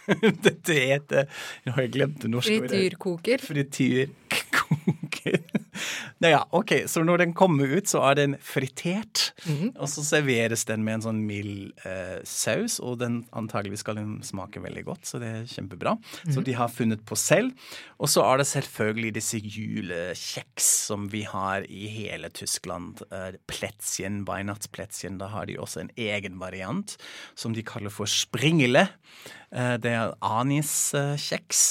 Dette 0.46 0.74
heter 0.74 1.26
jeg 1.68 1.92
glemt 1.94 2.22
det 2.24 2.30
norske. 2.32 2.60
Frityrkoker. 2.64 3.38
Frityrkoker. 3.44 5.40
Naja, 6.24 6.42
ok, 6.56 6.72
så 6.90 7.04
når 7.06 7.22
den 7.22 7.34
kommer 7.38 7.70
ut, 7.78 7.90
så 7.90 8.02
er 8.10 8.16
den 8.18 8.36
fritert. 8.42 9.34
Mm 9.46 9.58
-hmm. 9.58 9.72
Og 9.78 9.90
så 9.90 10.04
serveres 10.04 10.66
den 10.66 10.84
med 10.84 10.94
en 10.94 11.02
sånn 11.02 11.22
mild 11.26 11.72
eh, 11.86 12.24
saus, 12.24 12.80
og 12.80 13.00
den 13.00 13.26
antagelig 13.32 13.80
skal 13.80 13.96
den 13.96 14.24
smake 14.24 14.60
veldig 14.60 14.86
godt, 14.86 15.06
så 15.06 15.20
det 15.20 15.28
er 15.28 15.46
kjempebra. 15.46 15.94
Mm 15.94 16.02
-hmm. 16.02 16.34
Så 16.34 16.42
de 16.42 16.54
har 16.54 16.68
funnet 16.68 17.06
på 17.06 17.16
selv. 17.16 17.52
Og 18.00 18.10
så 18.10 18.22
er 18.22 18.38
det 18.38 18.48
selvfølgelig 18.48 19.14
disse 19.14 19.38
julekjeks 19.38 20.88
som 20.88 21.12
vi 21.12 21.22
har 21.22 21.66
i 21.70 21.88
hele 21.88 22.30
Tyskland. 22.30 23.02
Eh, 23.12 23.38
Plätzchen, 23.48 24.26
Weihnachtsplätzchen, 24.26 25.18
da 25.18 25.28
har 25.28 25.46
de 25.46 25.60
også 25.60 25.80
en 25.80 25.90
egen 25.98 26.40
variant 26.40 26.98
som 27.36 27.54
de 27.54 27.64
kaller 27.64 27.90
for 27.90 28.06
springele. 28.06 28.88
Eh, 29.52 29.78
det 29.80 29.94
er 29.96 30.16
aniskjeks, 30.22 31.62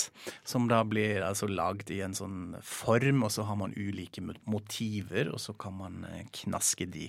som 0.45 0.69
da 0.69 0.81
blir 0.89 1.21
altså 1.27 1.49
lagd 1.51 1.91
i 1.93 2.01
en 2.01 2.15
sånn 2.17 2.57
form, 2.65 3.23
og 3.27 3.35
så 3.35 3.45
har 3.49 3.59
man 3.61 3.75
ulike 3.77 4.25
motiver, 4.45 5.31
og 5.33 5.41
så 5.43 5.55
kan 5.59 5.75
man 5.79 6.05
eh, 6.11 6.27
knaske 6.43 6.87
de. 6.91 7.09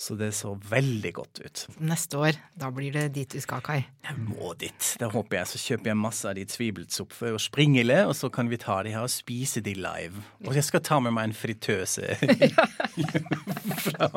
Så 0.00 0.16
det 0.18 0.32
så 0.38 0.54
veldig 0.70 1.12
godt 1.16 1.42
ut. 1.44 1.64
Neste 1.82 2.20
år, 2.20 2.40
da 2.58 2.70
blir 2.74 2.94
det 2.94 3.08
dit 3.16 3.38
du 3.38 3.40
skal, 3.44 3.62
Kai? 3.64 3.80
Jeg 4.06 4.16
må 4.22 4.54
dit. 4.60 4.92
Da 5.00 5.10
håper 5.12 5.40
jeg. 5.40 5.50
Så 5.52 5.62
kjøper 5.64 5.92
jeg 5.92 6.00
masse 6.00 6.28
av 6.28 6.38
de 6.38 6.46
tvibelzupfer 6.48 7.36
og 7.36 7.42
springele, 7.42 8.00
og 8.08 8.16
så 8.18 8.30
kan 8.32 8.50
vi 8.50 8.60
ta 8.60 8.80
de 8.86 8.94
her 8.94 9.06
og 9.06 9.12
spise 9.12 9.62
de 9.64 9.76
live. 9.78 10.24
Og 10.46 10.54
jeg 10.56 10.66
skal 10.68 10.84
ta 10.84 11.00
med 11.02 11.16
meg 11.16 11.30
en 11.30 11.36
fritøse. 11.36 12.16
fra 13.88 14.10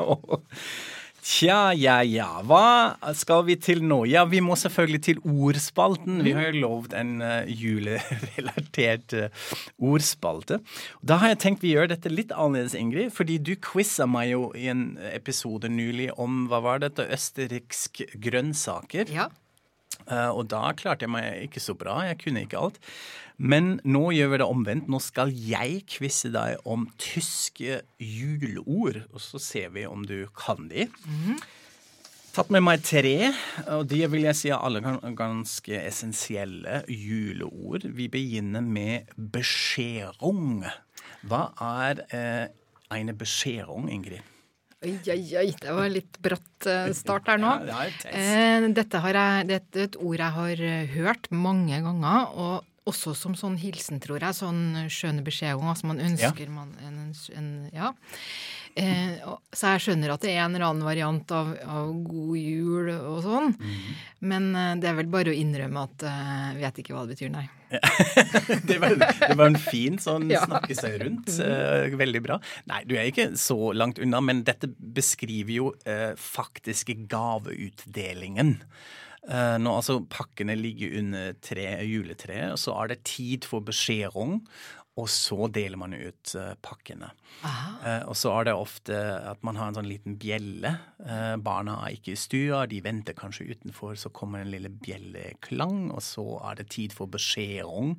Tja, 1.22 1.70
ja, 1.78 2.00
ja. 2.02 2.26
Hva 2.42 2.98
skal 3.14 3.44
vi 3.46 3.54
til 3.62 3.84
nå? 3.86 4.00
Ja, 4.10 4.24
vi 4.26 4.40
må 4.42 4.56
selvfølgelig 4.58 5.02
til 5.06 5.20
ordspalten. 5.22 6.18
Vi 6.26 6.32
har 6.34 6.48
jo 6.48 6.64
lovd 6.64 6.96
en 6.98 7.12
uh, 7.22 7.46
julerelatert 7.46 9.14
uh, 9.14 9.52
ordspalte. 9.78 10.58
Da 10.98 11.20
har 11.22 11.30
jeg 11.30 11.40
tenkt 11.44 11.62
vi 11.62 11.76
gjør 11.76 11.92
dette 11.92 12.10
litt 12.10 12.34
annerledes, 12.34 12.74
Ingrid. 12.74 13.14
Fordi 13.14 13.38
du 13.38 13.54
quiza 13.54 14.08
meg 14.10 14.32
jo 14.32 14.48
i 14.58 14.66
en 14.72 14.96
episode 15.12 15.70
nylig 15.70 16.10
om 16.18 16.48
hva 16.50 16.58
var 16.66 16.82
dette, 16.82 17.06
østerriksk 17.14 18.02
grønnsaker. 18.18 19.14
Ja. 19.14 19.30
Uh, 20.10 20.30
og 20.34 20.48
da 20.52 20.70
klarte 20.78 21.06
jeg 21.06 21.12
meg 21.14 21.48
ikke 21.48 21.62
så 21.62 21.74
bra. 21.78 22.00
Jeg 22.08 22.20
kunne 22.22 22.44
ikke 22.46 22.60
alt. 22.60 22.80
Men 23.42 23.78
nå 23.82 24.10
gjør 24.14 24.32
vi 24.32 24.40
det 24.42 24.48
omvendt. 24.48 24.90
Nå 24.92 25.00
skal 25.02 25.32
jeg 25.32 25.82
quize 25.90 26.30
deg 26.34 26.62
om 26.68 26.86
tyske 27.00 27.80
juleord, 27.98 29.02
og 29.10 29.22
så 29.24 29.40
ser 29.42 29.72
vi 29.74 29.86
om 29.88 30.04
du 30.06 30.26
kan 30.36 30.68
de. 30.68 30.86
Mm 31.04 31.18
-hmm. 31.24 31.42
tatt 32.32 32.50
med 32.50 32.62
meg 32.62 32.82
tre, 32.82 33.34
og 33.66 33.90
de 33.90 34.06
vil 34.10 34.22
jeg 34.22 34.36
si 34.36 34.48
er 34.48 34.56
alle 34.56 34.80
ganske 35.16 35.86
essensielle 35.86 36.84
juleord. 36.88 37.84
Vi 37.84 38.08
begynner 38.08 38.60
med 38.60 39.00
beskjerung. 39.16 40.64
Hva 41.22 41.52
er 41.60 42.00
eh, 42.10 42.48
en 42.98 43.16
beskjærung, 43.18 43.90
Ingrid? 43.90 44.31
Oi, 44.82 44.96
oi, 45.14 45.22
oi. 45.38 45.48
Det 45.62 45.74
var 45.76 45.90
litt 45.92 46.16
bratt 46.22 46.66
eh, 46.66 46.90
start 46.96 47.28
her 47.30 47.38
nå. 47.38 47.52
Eh, 48.10 48.64
dette, 48.74 48.98
jeg, 48.98 49.46
det 49.46 49.58
er 49.60 49.84
et 49.86 49.98
ord 50.02 50.16
jeg 50.18 50.36
har 50.38 50.62
eh, 50.66 50.94
hørt 50.96 51.28
mange 51.30 51.78
ganger, 51.84 52.32
og 52.34 52.71
også 52.88 53.14
som 53.14 53.36
sånn 53.38 53.58
hilsen, 53.62 54.00
tror 54.02 54.22
jeg. 54.22 54.34
Sånn 54.38 54.88
skjønne 54.90 55.22
beskjed 55.26 55.60
Altså 55.60 55.86
man 55.90 56.02
ønsker 56.02 56.48
ja. 56.48 56.50
man 56.50 56.74
en, 56.82 56.98
en, 57.36 57.52
Ja. 57.74 57.92
Eh, 58.72 59.18
så 59.52 59.74
jeg 59.74 59.82
skjønner 59.84 60.14
at 60.14 60.22
det 60.24 60.30
er 60.32 60.46
en 60.46 60.54
eller 60.54 60.70
annen 60.70 60.86
variant 60.86 61.32
av, 61.36 61.50
av 61.60 61.90
god 62.06 62.38
jul 62.40 62.88
og 62.94 63.18
sånn. 63.24 63.50
Mm. 63.52 63.90
Men 64.32 64.46
eh, 64.56 64.70
det 64.80 64.88
er 64.88 64.96
vel 64.96 65.10
bare 65.12 65.34
å 65.34 65.36
innrømme 65.36 65.82
at 65.90 66.06
jeg 66.08 66.54
uh, 66.54 66.62
vet 66.62 66.80
ikke 66.80 66.96
hva 66.96 67.02
det 67.04 67.18
betyr, 67.18 67.34
nei. 67.34 67.44
det, 68.68 68.78
var, 68.80 68.96
det, 68.96 69.36
var, 69.36 69.44
en 69.46 69.60
fin 69.60 70.00
sånn 70.00 70.30
ja. 70.32 70.42
snakke 70.48 70.76
seg 70.78 70.98
rundt. 71.04 71.28
Uh, 71.36 71.92
veldig 72.00 72.24
bra. 72.24 72.40
Nei, 72.72 72.80
du 72.88 72.96
er 72.96 73.12
ikke 73.12 73.30
så 73.40 73.74
langt 73.76 74.00
unna, 74.02 74.22
men 74.24 74.40
dette 74.48 74.72
beskriver 74.72 75.54
jo 75.58 75.70
uh, 75.84 76.16
faktiske 76.16 76.96
gaveutdelingen. 77.12 78.56
Uh, 79.22 79.54
når 79.62 79.76
altså 79.78 80.00
pakkene 80.10 80.56
ligger 80.58 80.96
under 80.98 81.36
tre, 81.44 81.66
juletreet, 81.86 82.58
så 82.58 82.74
er 82.82 82.90
det 82.90 83.04
tid 83.06 83.46
for 83.46 83.62
beskjedrong. 83.62 84.40
Og 85.00 85.08
så 85.08 85.46
deler 85.48 85.78
man 85.80 85.94
ut 85.96 86.34
uh, 86.36 86.52
pakkene. 86.60 87.08
Uh, 87.40 88.04
og 88.10 88.16
så 88.18 88.34
er 88.36 88.50
det 88.50 88.52
ofte 88.60 88.96
at 89.24 89.40
man 89.46 89.56
har 89.56 89.70
en 89.70 89.78
sånn 89.78 89.88
liten 89.88 90.18
bjelle. 90.20 90.74
Uh, 91.00 91.38
barna 91.40 91.78
er 91.86 91.96
ikke 91.96 92.12
i 92.12 92.20
stua, 92.20 92.66
de 92.68 92.82
venter 92.84 93.16
kanskje 93.16 93.48
utenfor. 93.54 93.96
Så 93.96 94.12
kommer 94.12 94.42
en 94.42 94.52
lille 94.52 94.68
bjelleklang, 94.68 95.86
og 95.96 96.04
så 96.04 96.26
er 96.50 96.60
det 96.60 96.68
tid 96.76 96.92
for 96.96 97.08
beskjedrong. 97.08 97.96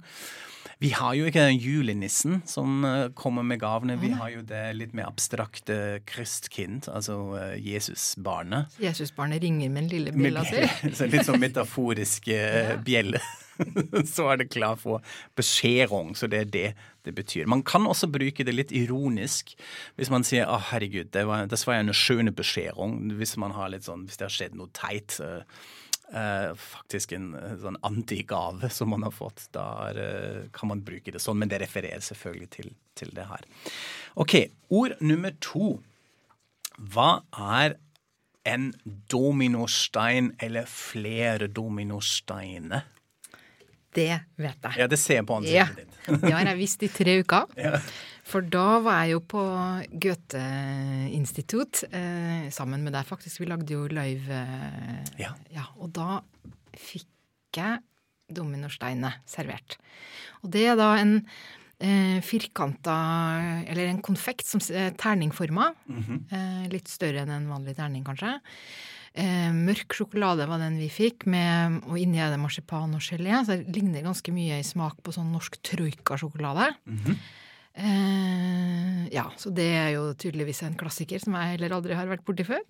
Vi 0.83 0.91
har 0.93 1.15
jo 1.17 1.25
ikke 1.25 1.47
den 1.47 1.57
julenissen 1.57 2.41
som 2.49 2.85
kommer 3.17 3.45
med 3.47 3.61
gavene. 3.61 3.97
Vi 4.01 4.11
har 4.13 4.29
jo 4.33 4.43
det 4.45 4.61
litt 4.77 4.93
mer 4.93 5.09
abstrakte 5.09 6.01
Christkind, 6.09 6.89
altså 6.91 7.17
Jesusbarnet. 7.57 8.73
Jesusbarnet 8.83 9.41
ringer 9.43 9.71
med 9.73 9.85
en 9.85 9.93
lille 9.95 10.13
bjelle, 10.13 10.45
si. 10.49 11.07
litt 11.13 11.25
sånn 11.25 11.41
metaforisk 11.41 12.29
bjelle. 12.87 13.21
så 14.15 14.31
er 14.31 14.41
det 14.41 14.51
klar 14.53 14.77
for 14.79 15.03
beskjedrong. 15.37 16.13
Så 16.17 16.29
det 16.31 16.39
er 16.39 16.49
det 16.53 16.67
det 17.03 17.13
betyr. 17.15 17.47
Man 17.51 17.63
kan 17.67 17.87
også 17.87 18.07
bruke 18.11 18.45
det 18.47 18.55
litt 18.55 18.71
ironisk 18.71 19.53
hvis 19.99 20.11
man 20.13 20.23
sier 20.23 20.47
'Å, 20.47 20.59
herregud, 20.71 21.11
det 21.11 21.25
var, 21.27 21.47
var 21.51 21.79
en 21.79 21.93
skjønne 21.93 22.31
beskjedrong'. 22.35 23.11
Hvis 23.19 23.35
man 23.37 23.51
har 23.51 23.73
litt 23.73 23.87
sånn, 23.87 24.05
hvis 24.07 24.19
det 24.19 24.27
har 24.29 24.37
skjedd 24.37 24.55
noe 24.59 24.71
teit. 24.73 25.19
Uh, 25.19 25.43
uh, 26.13 26.53
faktisk 26.55 27.15
en 27.17 27.33
uh, 27.35 27.55
sånn 27.59 27.79
antigave 27.83 28.69
som 28.71 28.93
man 28.93 29.03
har 29.03 29.11
fått. 29.11 29.49
Da 29.51 29.91
kan 30.55 30.71
man 30.71 30.83
bruke 30.85 31.11
det 31.11 31.21
sånn, 31.23 31.41
men 31.41 31.51
det 31.51 31.61
refererer 31.65 32.03
selvfølgelig 32.03 32.49
til, 32.55 32.71
til 32.95 33.11
det 33.15 33.27
her. 33.27 33.47
OK, 34.15 34.37
ord 34.69 34.95
nummer 35.01 35.35
to. 35.43 35.77
Hva 36.79 37.21
er 37.35 37.77
en 38.47 38.71
dominostein 39.11 40.33
eller 40.43 40.67
flere 40.67 41.47
dominosteiner? 41.47 42.87
Det 43.93 44.09
vet 44.41 44.67
jeg. 44.67 44.79
Ja, 44.81 44.87
det 44.89 44.99
ser 45.01 45.21
jeg 45.21 45.27
på 45.29 45.37
ansiktet 45.37 45.59
ja. 45.59 45.67
ditt. 45.77 46.01
det 46.25 46.33
har 46.33 46.49
jeg 46.51 46.59
visst 46.59 46.83
i 46.85 46.89
tre 46.91 47.15
uker. 47.23 47.47
Ja. 47.59 47.79
For 48.27 48.45
da 48.47 48.79
var 48.83 49.01
jeg 49.03 49.17
jo 49.17 49.23
på 49.33 49.41
Goethe-institutt 50.05 51.83
eh, 51.91 52.45
sammen 52.55 52.85
med 52.85 52.95
deg, 52.95 53.07
faktisk. 53.07 53.41
Vi 53.43 53.49
lagde 53.49 53.75
jo 53.75 53.87
live. 53.91 54.37
Eh, 54.39 55.17
ja. 55.25 55.33
ja. 55.53 55.65
Og 55.83 55.91
da 55.95 56.21
fikk 56.79 57.59
jeg 57.59 57.83
dominosteinet 58.33 59.21
servert. 59.29 59.77
Og 60.41 60.53
det 60.55 60.63
er 60.71 60.79
da 60.79 60.93
en 61.01 61.19
eh, 61.83 62.23
firkanta 62.25 62.95
Eller 63.67 63.91
en 63.91 64.01
konfekt 64.01 64.47
som 64.47 64.63
er 64.71 64.95
terningforma. 64.97 65.73
Mm 65.85 66.03
-hmm. 66.03 66.19
eh, 66.31 66.71
litt 66.71 66.87
større 66.87 67.21
enn 67.21 67.29
en 67.29 67.49
vanlig 67.49 67.75
terning, 67.75 68.03
kanskje. 68.03 68.39
Eh, 69.13 69.51
mørk 69.53 69.93
sjokolade 69.93 70.47
var 70.49 70.57
den 70.57 70.79
vi 70.81 70.89
fikk, 70.89 71.27
med, 71.29 71.83
og 71.85 71.99
inni 72.01 72.17
er 72.17 72.31
det 72.33 72.41
marsipan 72.41 72.95
og 72.97 73.03
gelé. 73.05 73.35
Så 73.45 73.59
det 73.59 73.75
ligner 73.75 74.05
ganske 74.05 74.33
mye 74.33 74.57
i 74.57 74.65
smak 74.65 74.97
på 75.05 75.13
sånn 75.13 75.31
norsk 75.33 75.59
troika-sjokolade. 75.61 76.73
Mm 76.89 76.99
-hmm. 76.99 77.17
Eh, 77.73 79.07
ja, 79.13 79.23
så 79.37 79.49
det 79.53 79.65
er 79.65 79.87
jo 79.95 80.03
tydeligvis 80.17 80.61
en 80.65 80.75
klassiker 80.77 81.21
som 81.21 81.33
jeg 81.37 81.55
heller 81.55 81.73
aldri 81.73 81.95
har 81.97 82.09
vært 82.09 82.25
borti 82.25 82.45
før. 82.45 82.61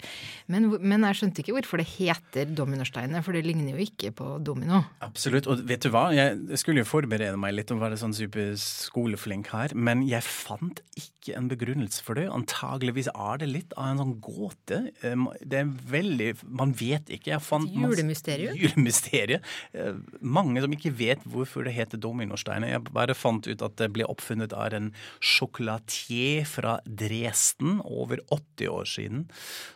Men, 0.51 0.69
men 0.79 1.03
jeg 1.09 1.19
skjønte 1.19 1.43
ikke 1.43 1.55
hvorfor 1.57 1.81
det 1.81 1.87
heter 1.91 2.53
Dominosteinet, 2.55 3.23
for 3.25 3.35
det 3.35 3.43
ligner 3.43 3.75
jo 3.75 3.83
ikke 3.83 4.13
på 4.15 4.29
domino. 4.43 4.83
Absolutt, 5.03 5.49
og 5.51 5.65
vet 5.67 5.83
du 5.83 5.91
hva, 5.93 6.05
jeg 6.15 6.59
skulle 6.61 6.83
jo 6.83 6.89
forberede 6.89 7.39
meg 7.39 7.55
litt 7.57 7.73
og 7.75 7.83
være 7.83 7.99
sånn 7.99 8.15
super 8.15 8.53
skoleflink 8.59 9.51
her, 9.51 9.75
men 9.75 10.05
jeg 10.07 10.23
fant 10.23 10.79
ikke 10.99 11.35
en 11.39 11.49
begrunnelse 11.51 12.03
for 12.03 12.19
det. 12.19 12.29
Antageligvis 12.31 13.11
er 13.11 13.43
det 13.43 13.51
litt 13.51 13.75
av 13.75 13.91
en 13.91 14.03
sånn 14.03 14.15
gåte. 14.23 14.79
Det 14.99 15.59
er 15.59 15.71
veldig 15.89 16.31
Man 16.53 16.73
vet 16.77 17.07
ikke. 17.11 17.31
Jeg 17.33 17.43
fant 17.43 17.71
Julemysterium? 17.71 18.55
Julemysteriet. 18.63 19.45
Eh, 19.75 19.95
mange 20.19 20.63
som 20.63 20.75
ikke 20.75 20.91
vet 20.95 21.23
hvorfor 21.27 21.67
det 21.67 21.75
heter 21.75 22.01
Dominosteinet. 22.01 22.73
Jeg 22.73 22.85
bare 22.91 23.15
fant 23.17 23.47
ut 23.47 23.63
at 23.65 23.77
det 23.79 23.89
ble 23.95 24.07
oppfunnet 24.11 24.55
av 24.55 24.75
en 24.75 24.92
sjokolatier 25.23 26.47
fra 26.49 26.77
Dresden 26.85 27.79
over 27.83 28.21
80 28.33 28.71
år 28.73 28.89
siden 28.89 29.25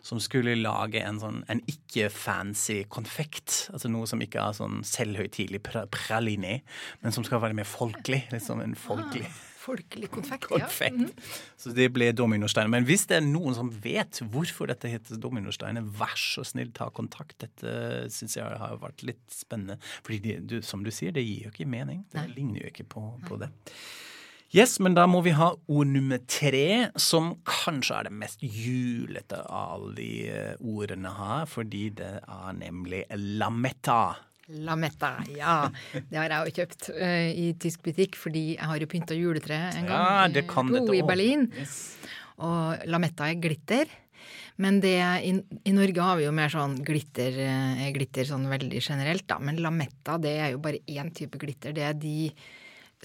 som 0.06 0.22
skulle 0.24 0.58
lage 0.60 1.02
en 1.04 1.22
sånn 1.22 1.42
en 1.52 1.62
ikke-fancy 1.70 2.84
konfekt. 2.92 3.68
Altså 3.74 3.92
noe 3.92 4.08
som 4.10 4.22
ikke 4.24 4.44
er 4.44 4.58
sånn 4.58 4.82
selvhøytidelig 4.88 5.64
praliné, 5.66 6.62
men 7.04 7.16
som 7.16 7.26
skal 7.28 7.44
være 7.44 7.58
mer 7.58 7.68
folkelig. 7.70 8.26
Liksom 8.34 8.64
en 8.64 8.78
folkelig 8.80 9.28
ah. 9.28 9.44
Folkelig 9.68 10.08
konfekt, 10.12 10.48
konfekt. 10.48 10.96
ja. 10.96 11.08
Mm. 11.08 11.34
Så 11.60 11.74
det 11.76 11.90
ble 11.92 12.08
dominosteiner. 12.16 12.72
Men 12.72 12.86
hvis 12.88 13.04
det 13.10 13.18
er 13.18 13.26
noen 13.26 13.56
som 13.58 13.72
vet 13.84 14.22
hvorfor 14.32 14.70
dette 14.72 14.88
heter 14.92 15.20
dominosteiner, 15.20 15.84
vær 16.00 16.16
så 16.16 16.46
snill, 16.48 16.72
ta 16.76 16.88
kontakt. 16.96 17.36
Dette 17.44 18.08
syns 18.14 18.38
jeg 18.38 18.62
har 18.62 18.80
vært 18.80 19.04
litt 19.08 19.26
spennende. 19.34 19.76
Fordi 20.08 20.38
du, 20.40 20.62
som 20.64 20.86
du 20.88 20.92
sier, 20.94 21.12
det 21.16 21.26
gir 21.26 21.50
jo 21.50 21.52
ikke 21.52 21.68
mening. 21.68 22.06
Det 22.14 22.22
Nei. 22.22 22.36
ligner 22.38 22.64
jo 22.64 22.72
ikke 22.72 22.88
på, 22.96 23.04
på 23.28 23.42
det. 23.44 23.52
Yes, 24.56 24.78
men 24.80 24.96
da 24.96 25.04
må 25.12 25.20
vi 25.26 25.34
ha 25.36 25.50
ord 25.52 25.90
nummer 25.92 26.22
tre, 26.24 26.88
som 26.96 27.34
kanskje 27.48 27.98
er 27.98 28.08
det 28.08 28.14
mest 28.16 28.44
julete 28.44 29.42
av 29.44 29.74
alle 29.76 29.92
de 29.98 30.12
eh, 30.32 30.62
ordene 30.64 31.12
her, 31.12 31.50
fordi 31.52 31.90
det 31.98 32.14
er 32.22 32.54
nemlig 32.56 33.02
lametta. 33.42 34.16
Lametta, 34.64 35.10
ja. 35.36 35.58
Det 35.92 36.16
har 36.16 36.32
jeg 36.32 36.48
jo 36.48 36.54
kjøpt 36.62 36.88
uh, 36.96 37.28
i 37.28 37.50
tysk 37.60 37.84
butikk, 37.84 38.16
fordi 38.16 38.46
jeg 38.54 38.70
har 38.70 38.80
jo 38.80 38.88
pynta 38.88 39.18
juletre 39.18 39.58
en 39.74 39.90
gang 39.90 40.06
ja, 40.06 40.28
det 40.32 40.46
kan 40.48 40.72
to, 40.72 40.86
i 40.96 41.04
Berlin. 41.04 41.50
Yes. 41.52 41.98
Og 42.40 42.88
lametta 42.88 43.28
er 43.28 43.42
glitter. 43.44 43.92
Men 44.64 44.80
det, 44.82 44.96
i, 45.28 45.34
i, 45.68 45.74
Norge 45.76 46.06
har 46.06 46.16
vi 46.18 46.24
jo 46.24 46.32
mer 46.34 46.50
sånn 46.50 46.80
glitter, 46.88 47.36
glitter 47.94 48.26
sånn 48.26 48.48
veldig 48.50 48.80
generelt, 48.80 49.28
da. 49.28 49.42
Men 49.44 49.60
lametta, 49.62 50.16
det 50.24 50.34
er 50.40 50.56
jo 50.56 50.64
bare 50.64 50.80
én 50.88 51.12
type 51.14 51.38
glitter. 51.44 51.76
Det 51.76 51.84
er 51.86 52.00
de 52.00 52.32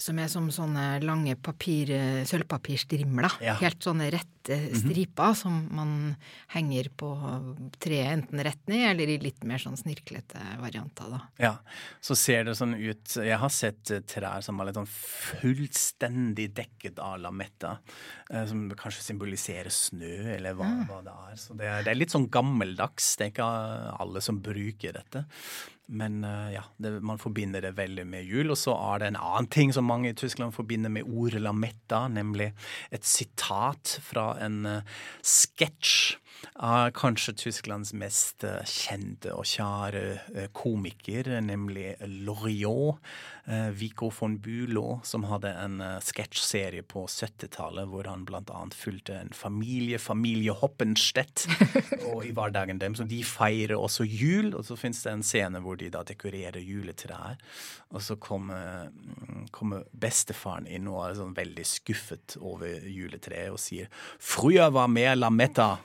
som 0.01 0.17
er 0.17 0.29
som 0.31 0.47
sånne 0.49 0.97
lange 1.05 1.35
papir, 1.37 1.91
sølvpapirstrimler. 2.25 3.37
Ja. 3.45 3.53
Helt 3.61 3.83
sånne 3.85 4.09
rette 4.13 4.57
mhm. 4.57 4.79
striper 4.81 5.23
mm 5.23 5.33
-hmm. 5.33 5.41
som 5.41 5.69
man 5.71 6.15
henger 6.47 6.89
på 6.97 7.09
treet 7.79 8.13
enten 8.13 8.43
rett 8.43 8.67
ned 8.67 8.89
eller 8.91 9.07
i 9.07 9.17
litt 9.17 9.43
mer 9.43 9.57
sånn 9.57 9.77
snirklete 9.77 10.39
varianter. 10.59 11.09
da. 11.09 11.19
Ja, 11.37 11.57
så 12.01 12.15
ser 12.15 12.43
det 12.43 12.55
sånn 12.55 12.73
ut 12.73 13.15
Jeg 13.15 13.37
har 13.37 13.49
sett 13.49 13.91
eh, 13.91 13.99
trær 13.99 14.41
som 14.41 14.59
er 14.59 14.65
litt 14.65 14.75
sånn 14.75 14.87
fullstendig 14.87 16.53
dekket 16.53 16.99
av 16.99 17.19
lametta. 17.19 17.77
Eh, 18.29 18.45
som 18.45 18.69
kanskje 18.69 19.03
symboliserer 19.03 19.69
snø, 19.69 20.35
eller 20.35 20.53
hva, 20.53 20.65
ja. 20.65 20.85
hva 20.89 21.01
det 21.03 21.13
er. 21.31 21.35
Så 21.37 21.53
det 21.53 21.65
er, 21.65 21.83
det 21.83 21.91
er 21.91 21.99
litt 21.99 22.11
sånn 22.11 22.29
gammeldags. 22.29 23.15
Det 23.15 23.25
er 23.25 23.31
ikke 23.31 23.49
alle 23.99 24.21
som 24.21 24.41
bruker 24.41 24.93
dette. 24.93 25.25
Men 25.91 26.23
uh, 26.23 26.47
ja, 26.53 26.63
det, 26.77 26.95
man 27.03 27.19
forbinder 27.19 27.63
det 27.63 27.73
veldig 27.77 28.05
med 28.07 28.27
jul. 28.27 28.53
Og 28.53 28.59
så 28.59 28.75
er 28.77 29.01
det 29.01 29.11
en 29.11 29.19
annen 29.19 29.49
ting 29.51 29.73
som 29.75 29.87
mange 29.89 30.13
i 30.13 30.17
Tyskland 30.17 30.55
forbinder 30.55 30.93
med 30.93 31.09
ordet 31.09 31.43
lametta, 31.43 32.05
nemlig 32.11 32.53
et 32.93 33.07
sitat 33.07 33.97
fra 34.03 34.33
en 34.43 34.63
uh, 34.65 34.99
sketsj 35.19 36.19
av 36.59 36.89
kanskje 36.95 37.35
Tysklands 37.39 37.93
mest 37.95 38.43
uh, 38.47 38.63
kjente 38.67 39.35
og 39.35 39.47
kjære 39.47 40.49
komiker, 40.55 41.29
nemlig 41.43 41.93
Loriot. 42.23 43.03
Vico 43.75 44.07
von 44.07 44.37
Bülow, 44.39 45.01
som 45.03 45.25
hadde 45.27 45.49
en 45.59 45.81
sketsjserie 45.99 46.85
på 46.87 47.03
70-tallet 47.11 47.89
hvor 47.91 48.07
han 48.07 48.23
bl.a. 48.23 48.61
fulgte 48.71 49.17
en 49.19 49.33
familie, 49.35 49.99
familie 49.99 50.55
Hoppenstedt, 50.55 51.43
og 52.13 52.23
i 52.23 52.31
hverdagen 52.31 52.79
dem. 52.79 52.95
Så 52.95 53.03
de 53.09 53.19
feirer 53.27 53.75
også 53.75 54.07
jul, 54.07 54.53
og 54.55 54.63
så 54.67 54.77
fins 54.79 55.03
det 55.03 55.11
en 55.11 55.25
scene 55.27 55.59
hvor 55.63 55.75
de 55.79 55.91
da 55.91 56.05
dekorerer 56.07 56.63
juletrær. 56.63 57.35
Og 57.91 58.03
så 58.05 58.15
kommer, 58.15 58.87
kommer 59.51 59.83
bestefaren 59.91 60.69
inn 60.71 60.87
og 60.87 61.03
er 61.03 61.19
sånn 61.19 61.35
veldig 61.37 61.67
skuffet 61.67 62.37
over 62.39 62.87
juletreet 62.87 63.51
og 63.53 63.59
sier 63.61 63.91
'Früher 64.19 64.71
var 64.71 64.87
mer 64.87 65.17
lametta'. 65.19 65.77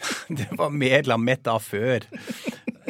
Det 0.28 0.48
var 0.56 0.70
mer 0.70 1.02
lametta 1.04 1.58
før. 1.60 2.06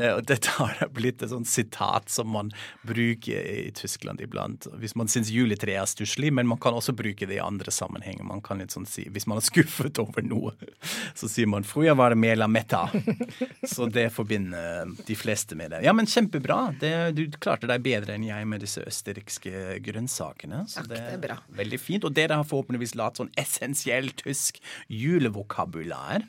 Eh, 0.10 0.14
og 0.16 0.24
dette 0.24 0.48
har 0.54 0.78
blitt 0.94 1.20
et 1.20 1.32
sånt 1.32 1.48
sitat 1.50 2.08
som 2.08 2.30
man 2.32 2.50
bruker 2.86 3.36
i 3.36 3.70
Tyskland 3.76 4.22
iblant. 4.24 4.64
Hvis 4.80 4.94
man 4.96 5.10
syns 5.12 5.28
juletreet 5.32 5.82
er 5.82 5.90
stusslig, 5.90 6.30
men 6.32 6.48
man 6.48 6.60
kan 6.62 6.76
også 6.76 6.94
bruke 6.96 7.28
det 7.28 7.36
i 7.36 7.42
andre 7.42 7.72
sammenhenger. 7.74 8.24
Man 8.24 8.40
kan 8.44 8.62
litt 8.62 8.72
sånn 8.72 8.88
si, 8.88 9.04
Hvis 9.12 9.26
man 9.28 9.40
er 9.40 9.44
skuffet 9.44 10.00
over 10.00 10.24
noe, 10.24 10.54
så 11.18 11.28
sier 11.28 11.50
man 11.50 11.66
'Fruja 11.66 11.94
var 11.98 12.16
Metta'. 12.16 12.86
Så 13.74 13.86
det 13.92 14.08
forbinder 14.14 14.88
de 15.06 15.16
fleste 15.16 15.56
med 15.56 15.70
det. 15.74 15.82
Ja, 15.84 15.92
men 15.92 16.08
kjempebra. 16.08 16.74
Det, 16.80 16.92
du 17.16 17.26
klarte 17.40 17.68
deg 17.70 17.82
bedre 17.84 18.16
enn 18.16 18.26
jeg 18.26 18.48
med 18.48 18.64
disse 18.64 18.82
østerrikske 18.86 19.78
grønnsakene. 19.84 20.64
Så 20.70 20.84
det, 20.88 21.00
er 21.14 21.20
bra. 21.22 21.38
Veldig 21.56 21.80
fint. 21.80 22.06
Og 22.08 22.14
dere 22.16 22.40
har 22.40 22.48
forhåpentligvis 22.48 22.96
latt 22.98 23.20
sånn 23.20 23.32
essensiell 23.40 24.10
tysk 24.20 24.60
julevokabular. 24.88 26.26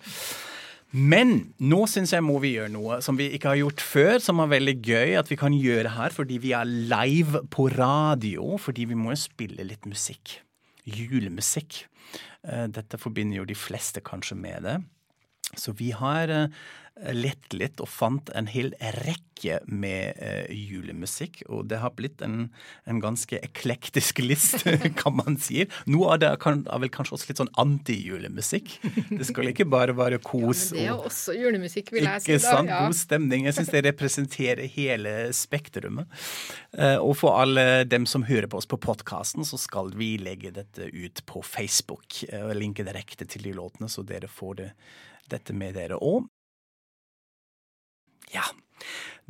Men 0.91 1.53
nå 1.63 1.85
syns 1.87 2.11
jeg 2.11 2.23
må 2.25 2.35
vi 2.43 2.55
gjøre 2.57 2.71
noe 2.73 2.97
som 3.03 3.15
vi 3.19 3.29
ikke 3.35 3.53
har 3.53 3.61
gjort 3.61 3.83
før, 3.85 4.17
som 4.19 4.41
er 4.43 4.51
veldig 4.51 4.73
gøy 4.83 5.13
at 5.21 5.29
vi 5.31 5.37
kan 5.39 5.55
gjøre 5.55 5.93
her 5.95 6.15
fordi 6.15 6.39
vi 6.43 6.51
er 6.57 6.67
live 6.67 7.45
på 7.51 7.69
radio. 7.71 8.57
Fordi 8.59 8.89
vi 8.89 8.97
må 8.99 9.13
jo 9.13 9.21
spille 9.23 9.63
litt 9.67 9.87
musikk. 9.87 10.41
Julemusikk. 10.83 11.85
Eh, 12.43 12.67
dette 12.73 12.99
forbinder 12.99 13.39
jo 13.39 13.47
de 13.47 13.55
fleste 13.55 14.03
kanskje 14.03 14.35
med 14.35 14.67
det. 14.67 14.77
Så 15.57 15.71
vi 15.71 15.91
har 15.91 16.31
eh, 16.31 16.47
lett 17.15 17.53
litt 17.55 17.81
og 17.81 17.89
fant 17.89 18.29
en 18.37 18.47
hel 18.51 18.73
rekke 19.01 19.57
med 19.65 20.19
uh, 20.21 20.51
julemusikk. 20.53 21.39
Og 21.49 21.65
det 21.71 21.79
har 21.81 21.95
blitt 21.97 22.21
en, 22.21 22.51
en 22.85 22.99
ganske 23.01 23.39
eklektisk 23.41 24.21
liste, 24.29 24.75
kan 24.99 25.15
man 25.17 25.39
si. 25.41 25.63
Noe 25.89 26.13
av 26.13 26.21
det 26.21 26.29
kan, 26.43 26.61
er 26.69 26.83
vel 26.83 26.91
kanskje 26.93 27.15
også 27.17 27.31
litt 27.31 27.41
sånn 27.41 27.51
anti-julemusikk. 27.63 28.75
Det 29.09 29.25
skal 29.27 29.49
ikke 29.49 29.65
bare 29.71 29.95
være 29.97 30.21
kos. 30.21 30.69
Ja, 30.69 30.77
men 30.77 30.77
det 30.77 30.87
er 30.91 31.09
også 31.09 31.35
julemusikk, 31.39 31.89
vil 31.95 32.05
jeg 32.05 32.21
si. 32.21 32.35
Ikke 32.35 32.43
sant? 32.45 32.69
Ja. 32.69 32.83
God 32.85 32.99
stemning. 32.99 33.47
Jeg 33.49 33.57
syns 33.57 33.73
det 33.73 33.85
representerer 33.87 34.69
hele 34.75 35.15
spektrumet. 35.35 36.21
Uh, 36.77 36.99
og 37.01 37.15
for 37.23 37.41
alle 37.41 37.83
dem 37.89 38.05
som 38.09 38.27
hører 38.29 38.51
på 38.51 38.61
oss 38.61 38.69
på 38.69 38.79
podkasten, 38.83 39.47
så 39.47 39.57
skal 39.59 39.89
vi 39.97 40.13
legge 40.21 40.53
dette 40.53 40.91
ut 40.91 41.25
på 41.25 41.41
Facebook. 41.41 42.21
og 42.43 42.53
linke 42.59 42.85
direkte 42.85 43.25
til 43.25 43.47
de 43.47 43.55
låtene, 43.57 43.89
så 43.89 44.05
dere 44.05 44.29
får 44.29 44.53
det, 44.61 44.69
dette 45.31 45.55
med 45.55 45.75
dere 45.79 45.99
òg. 46.01 46.27
Ja. 48.31 48.45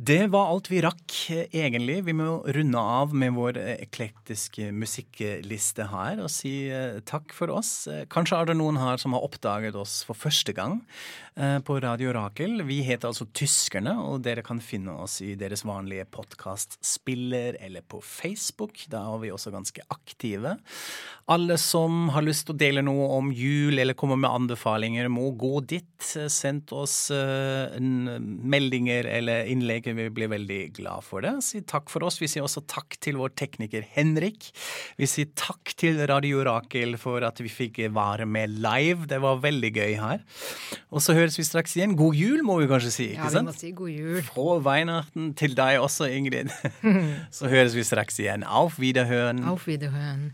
Det 0.02 0.24
var 0.32 0.48
alt 0.50 0.66
vi 0.72 0.80
rakk, 0.82 1.14
egentlig. 1.54 2.00
Vi 2.08 2.14
må 2.16 2.40
runde 2.56 2.80
av 2.80 3.12
med 3.14 3.36
vår 3.36 3.58
eklektiske 3.60 4.72
musikkliste 4.74 5.86
her 5.92 6.22
og 6.24 6.30
si 6.32 6.54
eh, 6.72 6.98
takk 7.06 7.30
for 7.36 7.52
oss. 7.54 7.86
Kanskje 8.10 8.40
er 8.40 8.50
det 8.50 8.56
noen 8.58 8.80
her 8.80 8.98
som 8.98 9.14
har 9.14 9.22
oppdaget 9.22 9.78
oss 9.78 10.00
for 10.08 10.18
første 10.18 10.56
gang 10.56 10.80
eh, 10.80 11.31
på 11.64 11.80
Radio 11.80 12.12
Rakel. 12.12 12.60
Vi 12.68 12.82
heter 12.84 13.08
altså 13.08 13.24
Tyskerne, 13.32 13.94
og 14.04 14.20
dere 14.26 14.42
kan 14.44 14.60
finne 14.60 14.92
oss 15.00 15.20
i 15.24 15.32
deres 15.40 15.62
vanlige 15.64 16.04
podkastspiller 16.12 17.56
eller 17.64 17.84
på 17.88 18.02
Facebook. 18.04 18.82
Da 18.92 19.00
er 19.14 19.22
vi 19.22 19.30
også 19.32 19.52
ganske 19.54 19.80
aktive. 19.88 20.58
Alle 21.32 21.56
som 21.60 22.10
har 22.12 22.24
lyst 22.26 22.48
til 22.48 22.56
å 22.56 22.60
dele 22.60 22.82
noe 22.84 23.06
om 23.16 23.30
jul 23.32 23.78
eller 23.78 23.96
komme 23.96 24.18
med 24.20 24.28
anbefalinger, 24.28 25.08
må 25.12 25.30
gå 25.38 25.62
dit. 25.70 25.86
Send 26.02 26.72
oss 26.74 26.96
uh, 27.14 27.72
meldinger 27.80 29.08
eller 29.08 29.48
innlegg 29.48 29.88
vi 29.96 30.08
blir 30.12 30.32
veldig 30.32 30.60
glad 30.76 31.06
for 31.06 31.24
det. 31.24 31.36
Si 31.46 31.62
takk 31.64 31.88
for 31.92 32.04
oss. 32.08 32.20
Vi 32.20 32.28
sier 32.30 32.44
også 32.44 32.64
takk 32.68 32.98
til 33.00 33.20
vår 33.20 33.32
tekniker 33.38 33.86
Henrik. 33.94 34.50
Vi 34.98 35.08
sier 35.08 35.30
takk 35.38 35.72
til 35.78 36.02
Radio 36.10 36.42
Rakel 36.46 36.98
for 37.00 37.24
at 37.24 37.40
vi 37.40 37.52
fikk 37.52 37.80
være 37.94 38.26
med 38.28 38.58
live. 38.60 39.08
Det 39.08 39.22
var 39.22 39.40
veldig 39.42 39.72
gøy 39.78 39.96
her. 40.02 40.26
Og 40.92 41.00
så 41.00 41.16
høres 41.22 41.38
vi 41.38 41.46
straks 41.46 41.76
igjen. 41.78 41.96
God 41.98 42.18
jul, 42.18 42.42
må 42.46 42.58
vi 42.60 42.68
kanskje 42.70 42.92
si. 42.94 43.08
ikke 43.14 43.30
sant? 43.30 43.34
Ja, 43.34 43.46
vi 43.46 43.48
må 43.48 43.56
si 43.56 43.72
god 43.78 43.94
jul. 43.94 44.20
Fra 44.26 44.58
Weihnachten 44.66 45.32
til 45.38 45.56
deg 45.58 45.80
også, 45.82 46.10
Ingrid. 46.10 46.52
så 47.36 47.50
høres 47.52 47.76
vi 47.78 47.86
straks 47.86 48.18
igjen. 48.22 48.44
Auf 48.44 48.80
Wiederhören. 48.82 49.44
Auf 49.48 49.68
Wiederhøen. 49.70 50.32